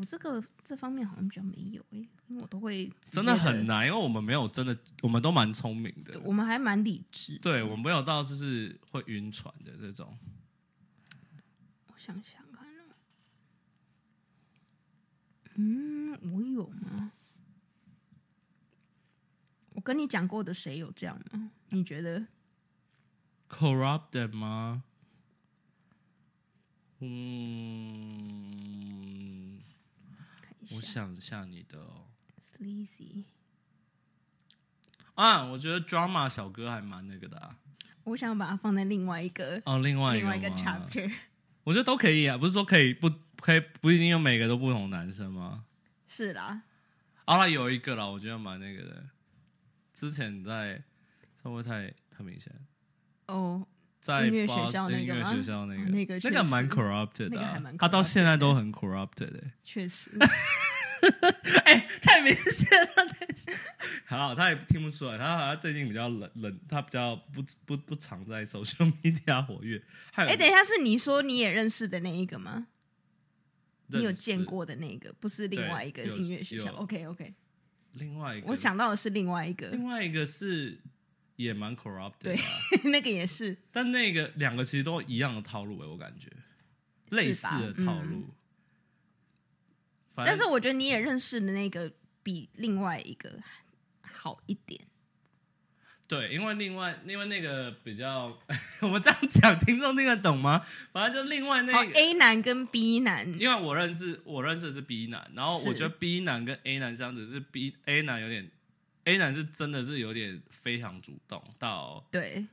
[0.00, 1.98] 我这个这方面好像比较没有诶，
[2.28, 6.18] 因为我都会直真的很难，因为我们没有真的，我们都蛮聪明的。
[6.20, 7.40] 我们还蛮理智的。
[7.40, 10.16] 对，我们没有到就是会晕船的这种。
[11.88, 12.94] 我想想看哦，
[15.56, 17.12] 嗯，我有吗？
[19.74, 21.50] 我跟你讲过的谁有这样吗？
[21.68, 22.24] 你觉得
[23.50, 24.82] ？corrupted 吗？
[27.00, 27.10] 嗯，
[30.76, 32.06] 我想一下你的哦。
[32.40, 33.24] ，sleazy，
[35.14, 37.56] 啊，我觉得 drama 小哥还蛮那个的啊。
[38.04, 41.12] 我想把它放在另外一个哦，另外一个另外一个 chapter。
[41.64, 45.64] 我觉得都可以啊，不是说可以不可以不一定有每个都不同男生吗？
[46.06, 46.62] 是啦，
[47.26, 49.06] 好了，有一个啦，我觉得蛮那个的。
[49.92, 50.82] 之前在
[51.42, 52.52] 会不会太太明显？
[53.26, 53.66] 哦，
[54.00, 60.10] 在音乐学校那个音乐吗学校那个、哦那个确那个蛮实 corrupted 的、他到现在都很 corrupted 的、 确实，
[61.64, 62.90] 哎、太明显了。
[64.06, 69.80] 好，他也听不出来，他好像最近比较冷冷，他比较不不不常在 social media 活跃。
[70.12, 72.66] 还有哎，等一下，是你说你也认识的那一个吗？
[73.86, 77.34] 你有见过的那个，不是另外一个音乐学校有？OK OK，
[77.92, 80.78] 另外一个，我想到的是另外一个，另外一个是
[81.42, 82.42] 也蛮 corrupted 的、对啊，
[82.90, 86.28] 那个也是，但那个两个其实都一样的套路哎、我感觉
[87.10, 88.28] 类似的套路。
[90.16, 91.90] 但是我觉得你也认识的那个
[92.22, 93.40] 比另外一个
[94.02, 94.78] 好一点。
[96.06, 98.36] 对，因为另外因为那个比较，
[98.82, 100.66] 我们这样讲听众听得懂吗？
[100.92, 108.50] 反正就另外那好个，A 男跟 B 男，因为我认识我认识的是 B 男，然后我觉得 B 男跟 A 男相子是 B A 男有点
[109.10, 112.46] A 男是真的是有点非常主动到对，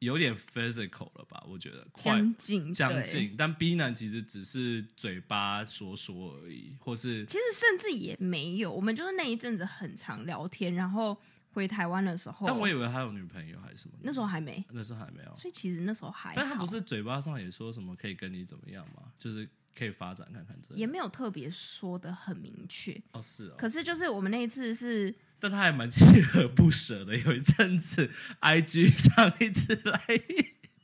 [0.00, 1.44] 有点 physical 了吧？
[1.48, 11.16] 我觉得将近将近，但 B 男其实只是嘴巴说说而已，或是其实甚至也没有，我们就是那一阵子很常聊天，然后
[11.52, 15.36] 回台湾的时候，但我以为他有女朋友还是什么，那时候还没，那时候还没有。
[15.36, 19.12] 所以其实那时候还好，但他不是嘴巴上也说什么可以跟你怎么样吗？
[19.16, 26.04] 就是可以发展看看这也没有特别说的很明确，哦是哦，可是就是我们那一次是但他还蛮锲
[26.38, 27.16] 而不舍的。
[27.16, 28.10] 有一阵子
[28.40, 30.00] ，IG 上一次来，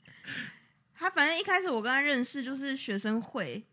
[0.97, 3.65] 他，反正一开始我跟他认识就是学生会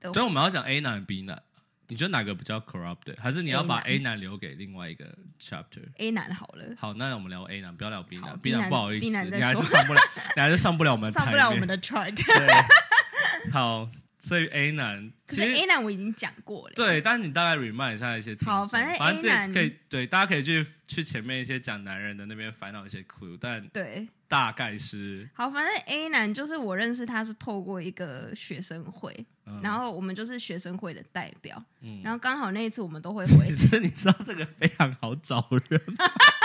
[0.00, 1.42] 的所以我们要讲 A 男 B 男，
[1.88, 3.14] 你觉得哪个比较 corrupt？
[3.18, 8.38] 还是你要把 A 男留给另外一个 chapter？A 男好了，好，那我们聊 A 男，不要聊 B 好男。
[8.38, 10.00] B 男男不好意思，你还是上不了，
[10.36, 12.14] 你还是上不了我们台上不了我们的 chart。
[12.16, 13.88] 对，好，
[14.18, 29.14] 所以 A 男可是其实 A 男我已经讲过了，对，但是你大概 remind 一下一些听众好反正反正 A 这男可以对，大家可以去去前面一些讲男人的那边烦恼一些 clue，但对，大概是，好，反正 A 男就是我认识他是透过一个学生会，
[29.46, 36.04] 嗯然后我们就是学生会的代表，嗯然后刚好那一次我们都会 回可是你知道这个非常好找人吗。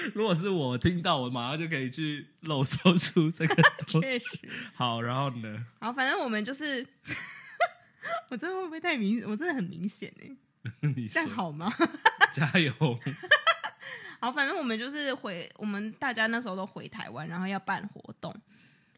[0.14, 3.54] 如果是我听到，我马上就可以去漏搜出这个
[3.86, 4.00] 东西。
[4.06, 4.24] 确实，
[4.74, 5.66] 好，然后呢？
[5.80, 6.86] 好，反正我们就是，
[8.28, 9.22] 我真的会不会太明？
[9.28, 11.72] 我真的很明显哎，你这样，好吗？
[12.32, 12.72] 加油！
[14.20, 18.34] 好，反正我们就是回，我们大家那时候都回台湾，然后要办活动，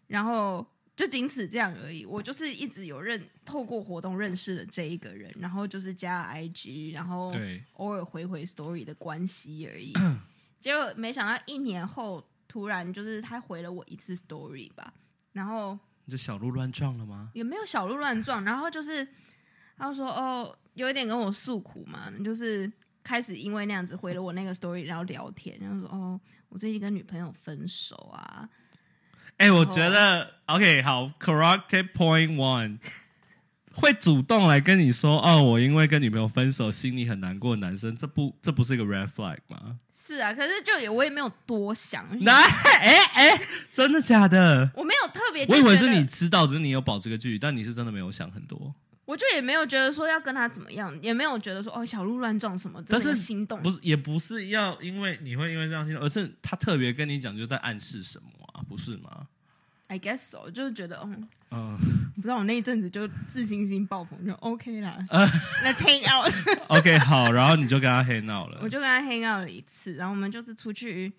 [0.09, 2.05] 然后就仅此这样而已。
[2.05, 7.33] 我就是一直有认透过活动认识了这一个人，然后就是加 IG，然后，
[7.75, 9.93] 偶尔回回 story 的关系而已。
[10.63, 14.95] 结果没想到一年后，突然就是他回了我一次 story 吧，
[15.33, 17.31] 然后你就小鹿乱撞了吗？
[17.35, 19.07] 也没有小鹿乱撞，然后就是
[19.77, 22.71] 他就说哦，有一点跟我诉苦嘛，就是
[23.03, 28.49] 开始因为那样子回了我那个 story，然后聊天，然后说哦，我最近跟女朋友分手啊，
[29.39, 32.79] 哎、我觉得 OK，好，corrected point one，
[33.75, 39.79] 会主动来跟你说哦，我因为跟女朋友分手，心里很难过的男生，这不这不是一个 red flag 吗？
[39.93, 43.41] 是啊，可是就也我也没有多想，那哎哎，
[43.73, 44.71] 真的假的？
[44.75, 48.75] 我没有特别，我以为是你知道，只是你有保持个距离，但你是真的没有想很多。
[49.05, 58.63] 我就也没有觉得说要跟他怎么样，也没有觉得说哦小鹿乱撞什么，的但是心动不是，也不是要因为你会因为这样心动，而是他特别跟你讲，就在暗示什么啊？
[58.69, 59.27] 不是吗？
[59.93, 61.79] I guess so，就是觉得嗯，嗯、
[62.17, 65.27] 不知道我那一阵子就自信心爆棚，就 OK 啦，呃
[65.63, 68.59] 那 hang out，OK， 好，然后你就跟他黑闹了。
[68.63, 71.13] 我就跟他 hang out 了一次，然后我们就是出去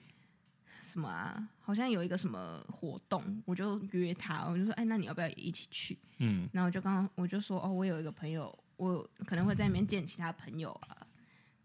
[0.82, 5.96] 什么啊，好像有一个什么活动，我就约他，我就说哎，那你要不要也一起去？
[6.18, 10.98] 嗯，然后我就刚刚我就说哦，我有一个朋友，我可能会在那边见其他朋友啊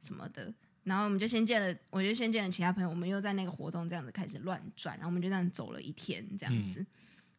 [0.02, 0.52] 什么的。
[0.88, 6.84] 然后我们就先见了，我就先见了其他朋友，我们又在那个活动这样子开始乱转，然后我们就这样走了一天这样子。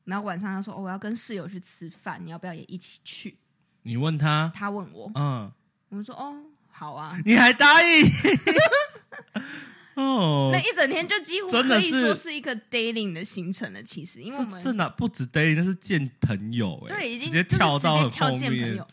[0.05, 3.37] 然后晚上他说、哦、我要跟室友去吃饭，你要不要也一起去？
[3.81, 5.51] 你问他，他问我，嗯，
[5.89, 7.19] 我们说哦好啊。
[7.25, 8.05] 你还答应？
[9.95, 18.87] 哦那，一整天就几乎真的是可以说是一个 dating 的行程了，其实因为我们这这哪不止 dating，那是见朋友哎、对已经直接跳到很直接跳后面见朋友，，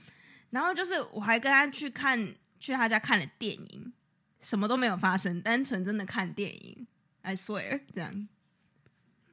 [0.51, 3.93] 然后就是我还跟他去看去他家看了电影，
[4.47, 6.87] 什么都没有发生，单纯真的看电影
[7.23, 8.29] ，I swear 这样。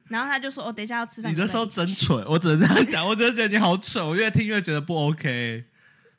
[0.08, 5.66] 然后他就说：“哦，等一下要吃饭。”你那时候真蠢，我只能这样讲，我真的觉得你好蠢，我越听越觉得不 OK，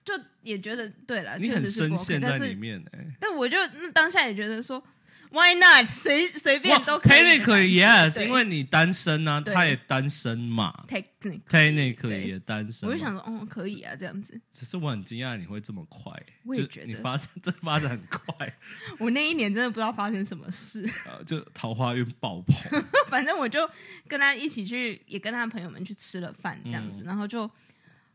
[0.04, 4.80] 就也觉得对了，你很深陷在里面哎、但我就那当下也觉得说
[5.34, 5.86] ，Why not？
[5.86, 7.52] 随随便都可以的感觉。
[7.52, 10.84] Technically yes，因为你单身啊，他也单身嘛。
[10.88, 12.88] technically，Technically 也单身。
[12.88, 14.40] 我就想说，哦，可以啊，这样子。
[14.52, 16.12] 只是我很惊讶你会这么快、
[16.44, 16.86] 我也觉得。
[16.86, 18.56] 你发展 这发展很快，
[18.98, 22.82] 我那一年真的不知道发生什么事，呃， 就桃花运爆棚。
[23.10, 23.68] 反正我就
[24.06, 27.04] 跟他一起去，也跟他朋友们去吃了饭，这样子，嗯。
[27.04, 27.50] 然后就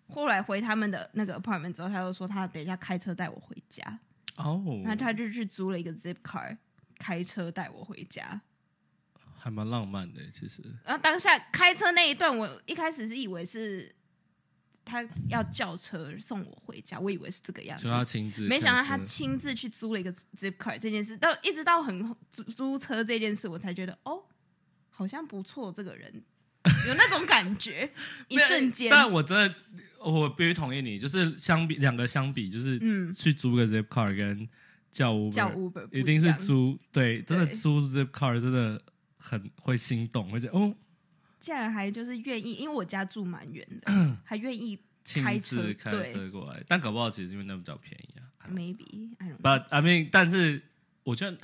[0.07, 3.99] 后来回他们的那个 apartment 之后，他就说他等一下开车带我回家，
[4.37, 6.57] 哦，那他就去租了一个 zip car，
[6.99, 8.39] 开车带我回家。
[9.41, 10.61] 还蛮浪漫的，其实。
[10.83, 13.95] 然后当下开车那一段，我一开始是以为是
[14.83, 17.89] 他要叫车送我回家，我以为是这个样子就。
[17.89, 24.21] 他亲自没想到他亲自去租了一个 zip car 这件事，到一直到很租租车这件事，我才觉得哦，
[24.89, 26.21] 好像不错，这个人
[26.85, 27.89] 有那种感觉，
[28.27, 29.55] 一瞬间，但我真的，
[29.99, 34.49] 我必须同意你，就是相比两个相比，就是嗯去租个 zip car 跟
[34.91, 38.81] 叫 Uber，叫 Uber 一定是租，对，真的租 Zipcar 真的
[39.17, 40.75] 很会心动，会觉得哦，
[41.39, 43.91] 竟然还就是愿意，因为我家住蛮远的，
[44.25, 48.25] 还愿意亲开车自开车过来，但搞不好其实因为那比较便宜啊。
[48.51, 50.63] maybe I don't know But I mean，但是
[51.09, 51.35] 我觉得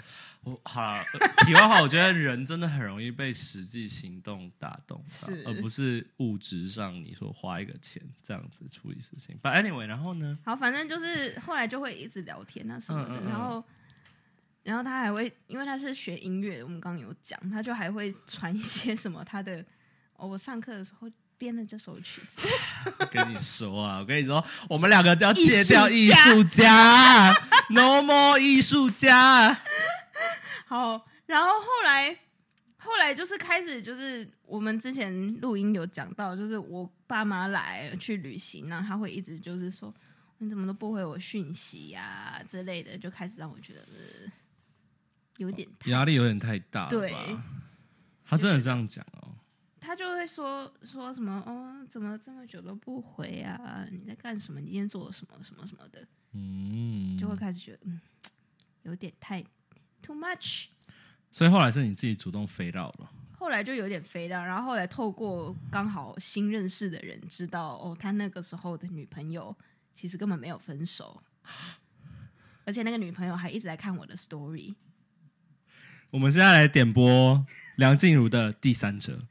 [0.43, 9.36] 我好啦呃题外话，我觉得人真的很容易被实际行动打动到，而不是物质上你说花一个钱这样子处理事情。
[9.41, 10.38] But anyway，然后呢？
[10.45, 13.63] 好，反正就是后来就会一直聊天啊什么的，嗯嗯嗯然后，
[14.61, 19.66] 然后他还会，因为他是学音乐的，我们刚刚有讲，他就还会传一些什么他的，
[20.16, 21.09] 哦，我上课的时候
[21.39, 22.47] 编的这首曲子，
[22.99, 27.34] 我跟你说啊，我跟你说，我们两个都要戒掉艺术家
[27.70, 29.57] ，No more 艺术家。
[30.68, 32.18] 好，然后后来，
[32.78, 39.93] 后来就是开始就是我们之前录音有讲到，就是我爸妈来去旅行，然后他会一直就是说
[40.39, 44.32] 你怎么都不回我讯息呀、之类的，就开始让我觉得、呃、
[45.38, 47.13] 有点太压力有点太大对
[48.26, 49.36] 他真的这样讲哦。
[49.80, 53.86] 他就会说说什么哦，怎么这么久都不回啊？
[53.91, 54.59] 你在干什么？
[54.59, 58.02] 你今天做了什么什么什么的，嗯，就会开始觉得嗯，
[58.84, 59.42] 有点太
[60.02, 60.66] too much。
[61.32, 63.10] 所以后来是你自己主动飞到了。
[63.38, 69.56] 后来就有点飞到，然后后来透过刚好新认识的人知道，哦，他那个时候的女朋友
[69.94, 71.22] 其实根本没有分手，
[72.66, 74.76] 而且那个女朋友还一直在看我的 story。
[76.12, 79.28] 我们现在来点播梁静茹的《第三者》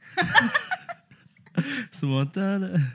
[1.91, 2.93] 什么的呢？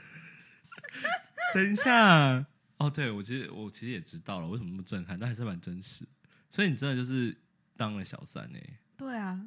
[1.53, 2.45] 等一下，
[2.81, 6.03] 哦，对我其实我其实也知道了，为什么那么震撼，但还是蛮真实。
[6.49, 7.35] 所以你真的就是
[7.77, 8.59] 当了小三呢、
[8.97, 9.39] 对啊，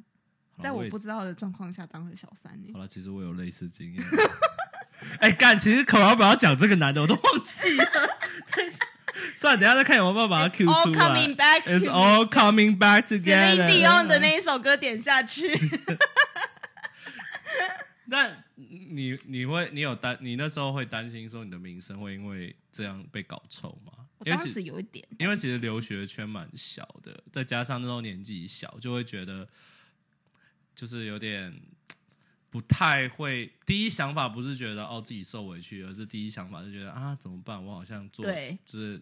[0.59, 4.03] 在我不知道的状况下当了小三呢、好了，其实我有类似经验。
[5.19, 7.85] 哎、干，其实口老板要讲这个男的，我都忘记了。
[9.35, 10.99] 算了，等下再看有没有办法把他 Q All 出来。
[10.99, 13.67] coming back It's all coming back Celine together。
[13.67, 15.51] Dion 的那一首歌点下去。
[18.09, 18.44] 但
[18.95, 23.91] 你你会你有担你那时候会担心说你的名声会因为这样被搞臭吗？
[24.17, 29.47] 我当因为其时有一点，因为其实留学圈蛮小的，再加上那时候年纪小，就会觉得
[30.73, 31.53] 就是有点
[32.49, 33.51] 不太会。
[33.65, 37.63] 第一想法不是觉得哦自己受委屈，而是第一想法是觉得啊怎么办？
[37.63, 39.01] 我好像做对就是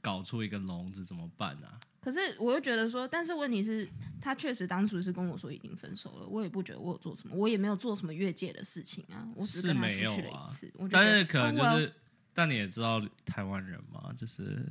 [0.00, 1.78] 搞出一个笼子怎么办啊？
[2.04, 3.88] 可是我又觉得说，但是问题是，
[4.20, 10.48] 他确实当初是跟我说已经分手了，我也不觉得我有做什么，我也没有做什么越界的事情啊，我只是跟他没有出去了啊
[10.90, 11.92] 但是可能就哦是，
[12.34, 14.66] 但你也知道台湾人嘛，就是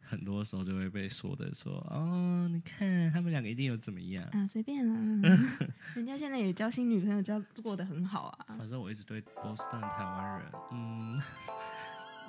[0.00, 4.24] 很多时候就会被说的说哦，你看他们两个一定有怎么样。
[4.32, 5.38] 啊，随便啦，
[5.94, 8.56] 人家现在也交新女朋友，交过得很好啊。
[8.56, 11.22] 反正我一直对波士顿台湾人，嗯，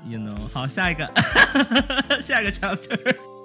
[0.11, 1.09] you know，好，下一个，
[2.21, 3.40] 下一个 chapter。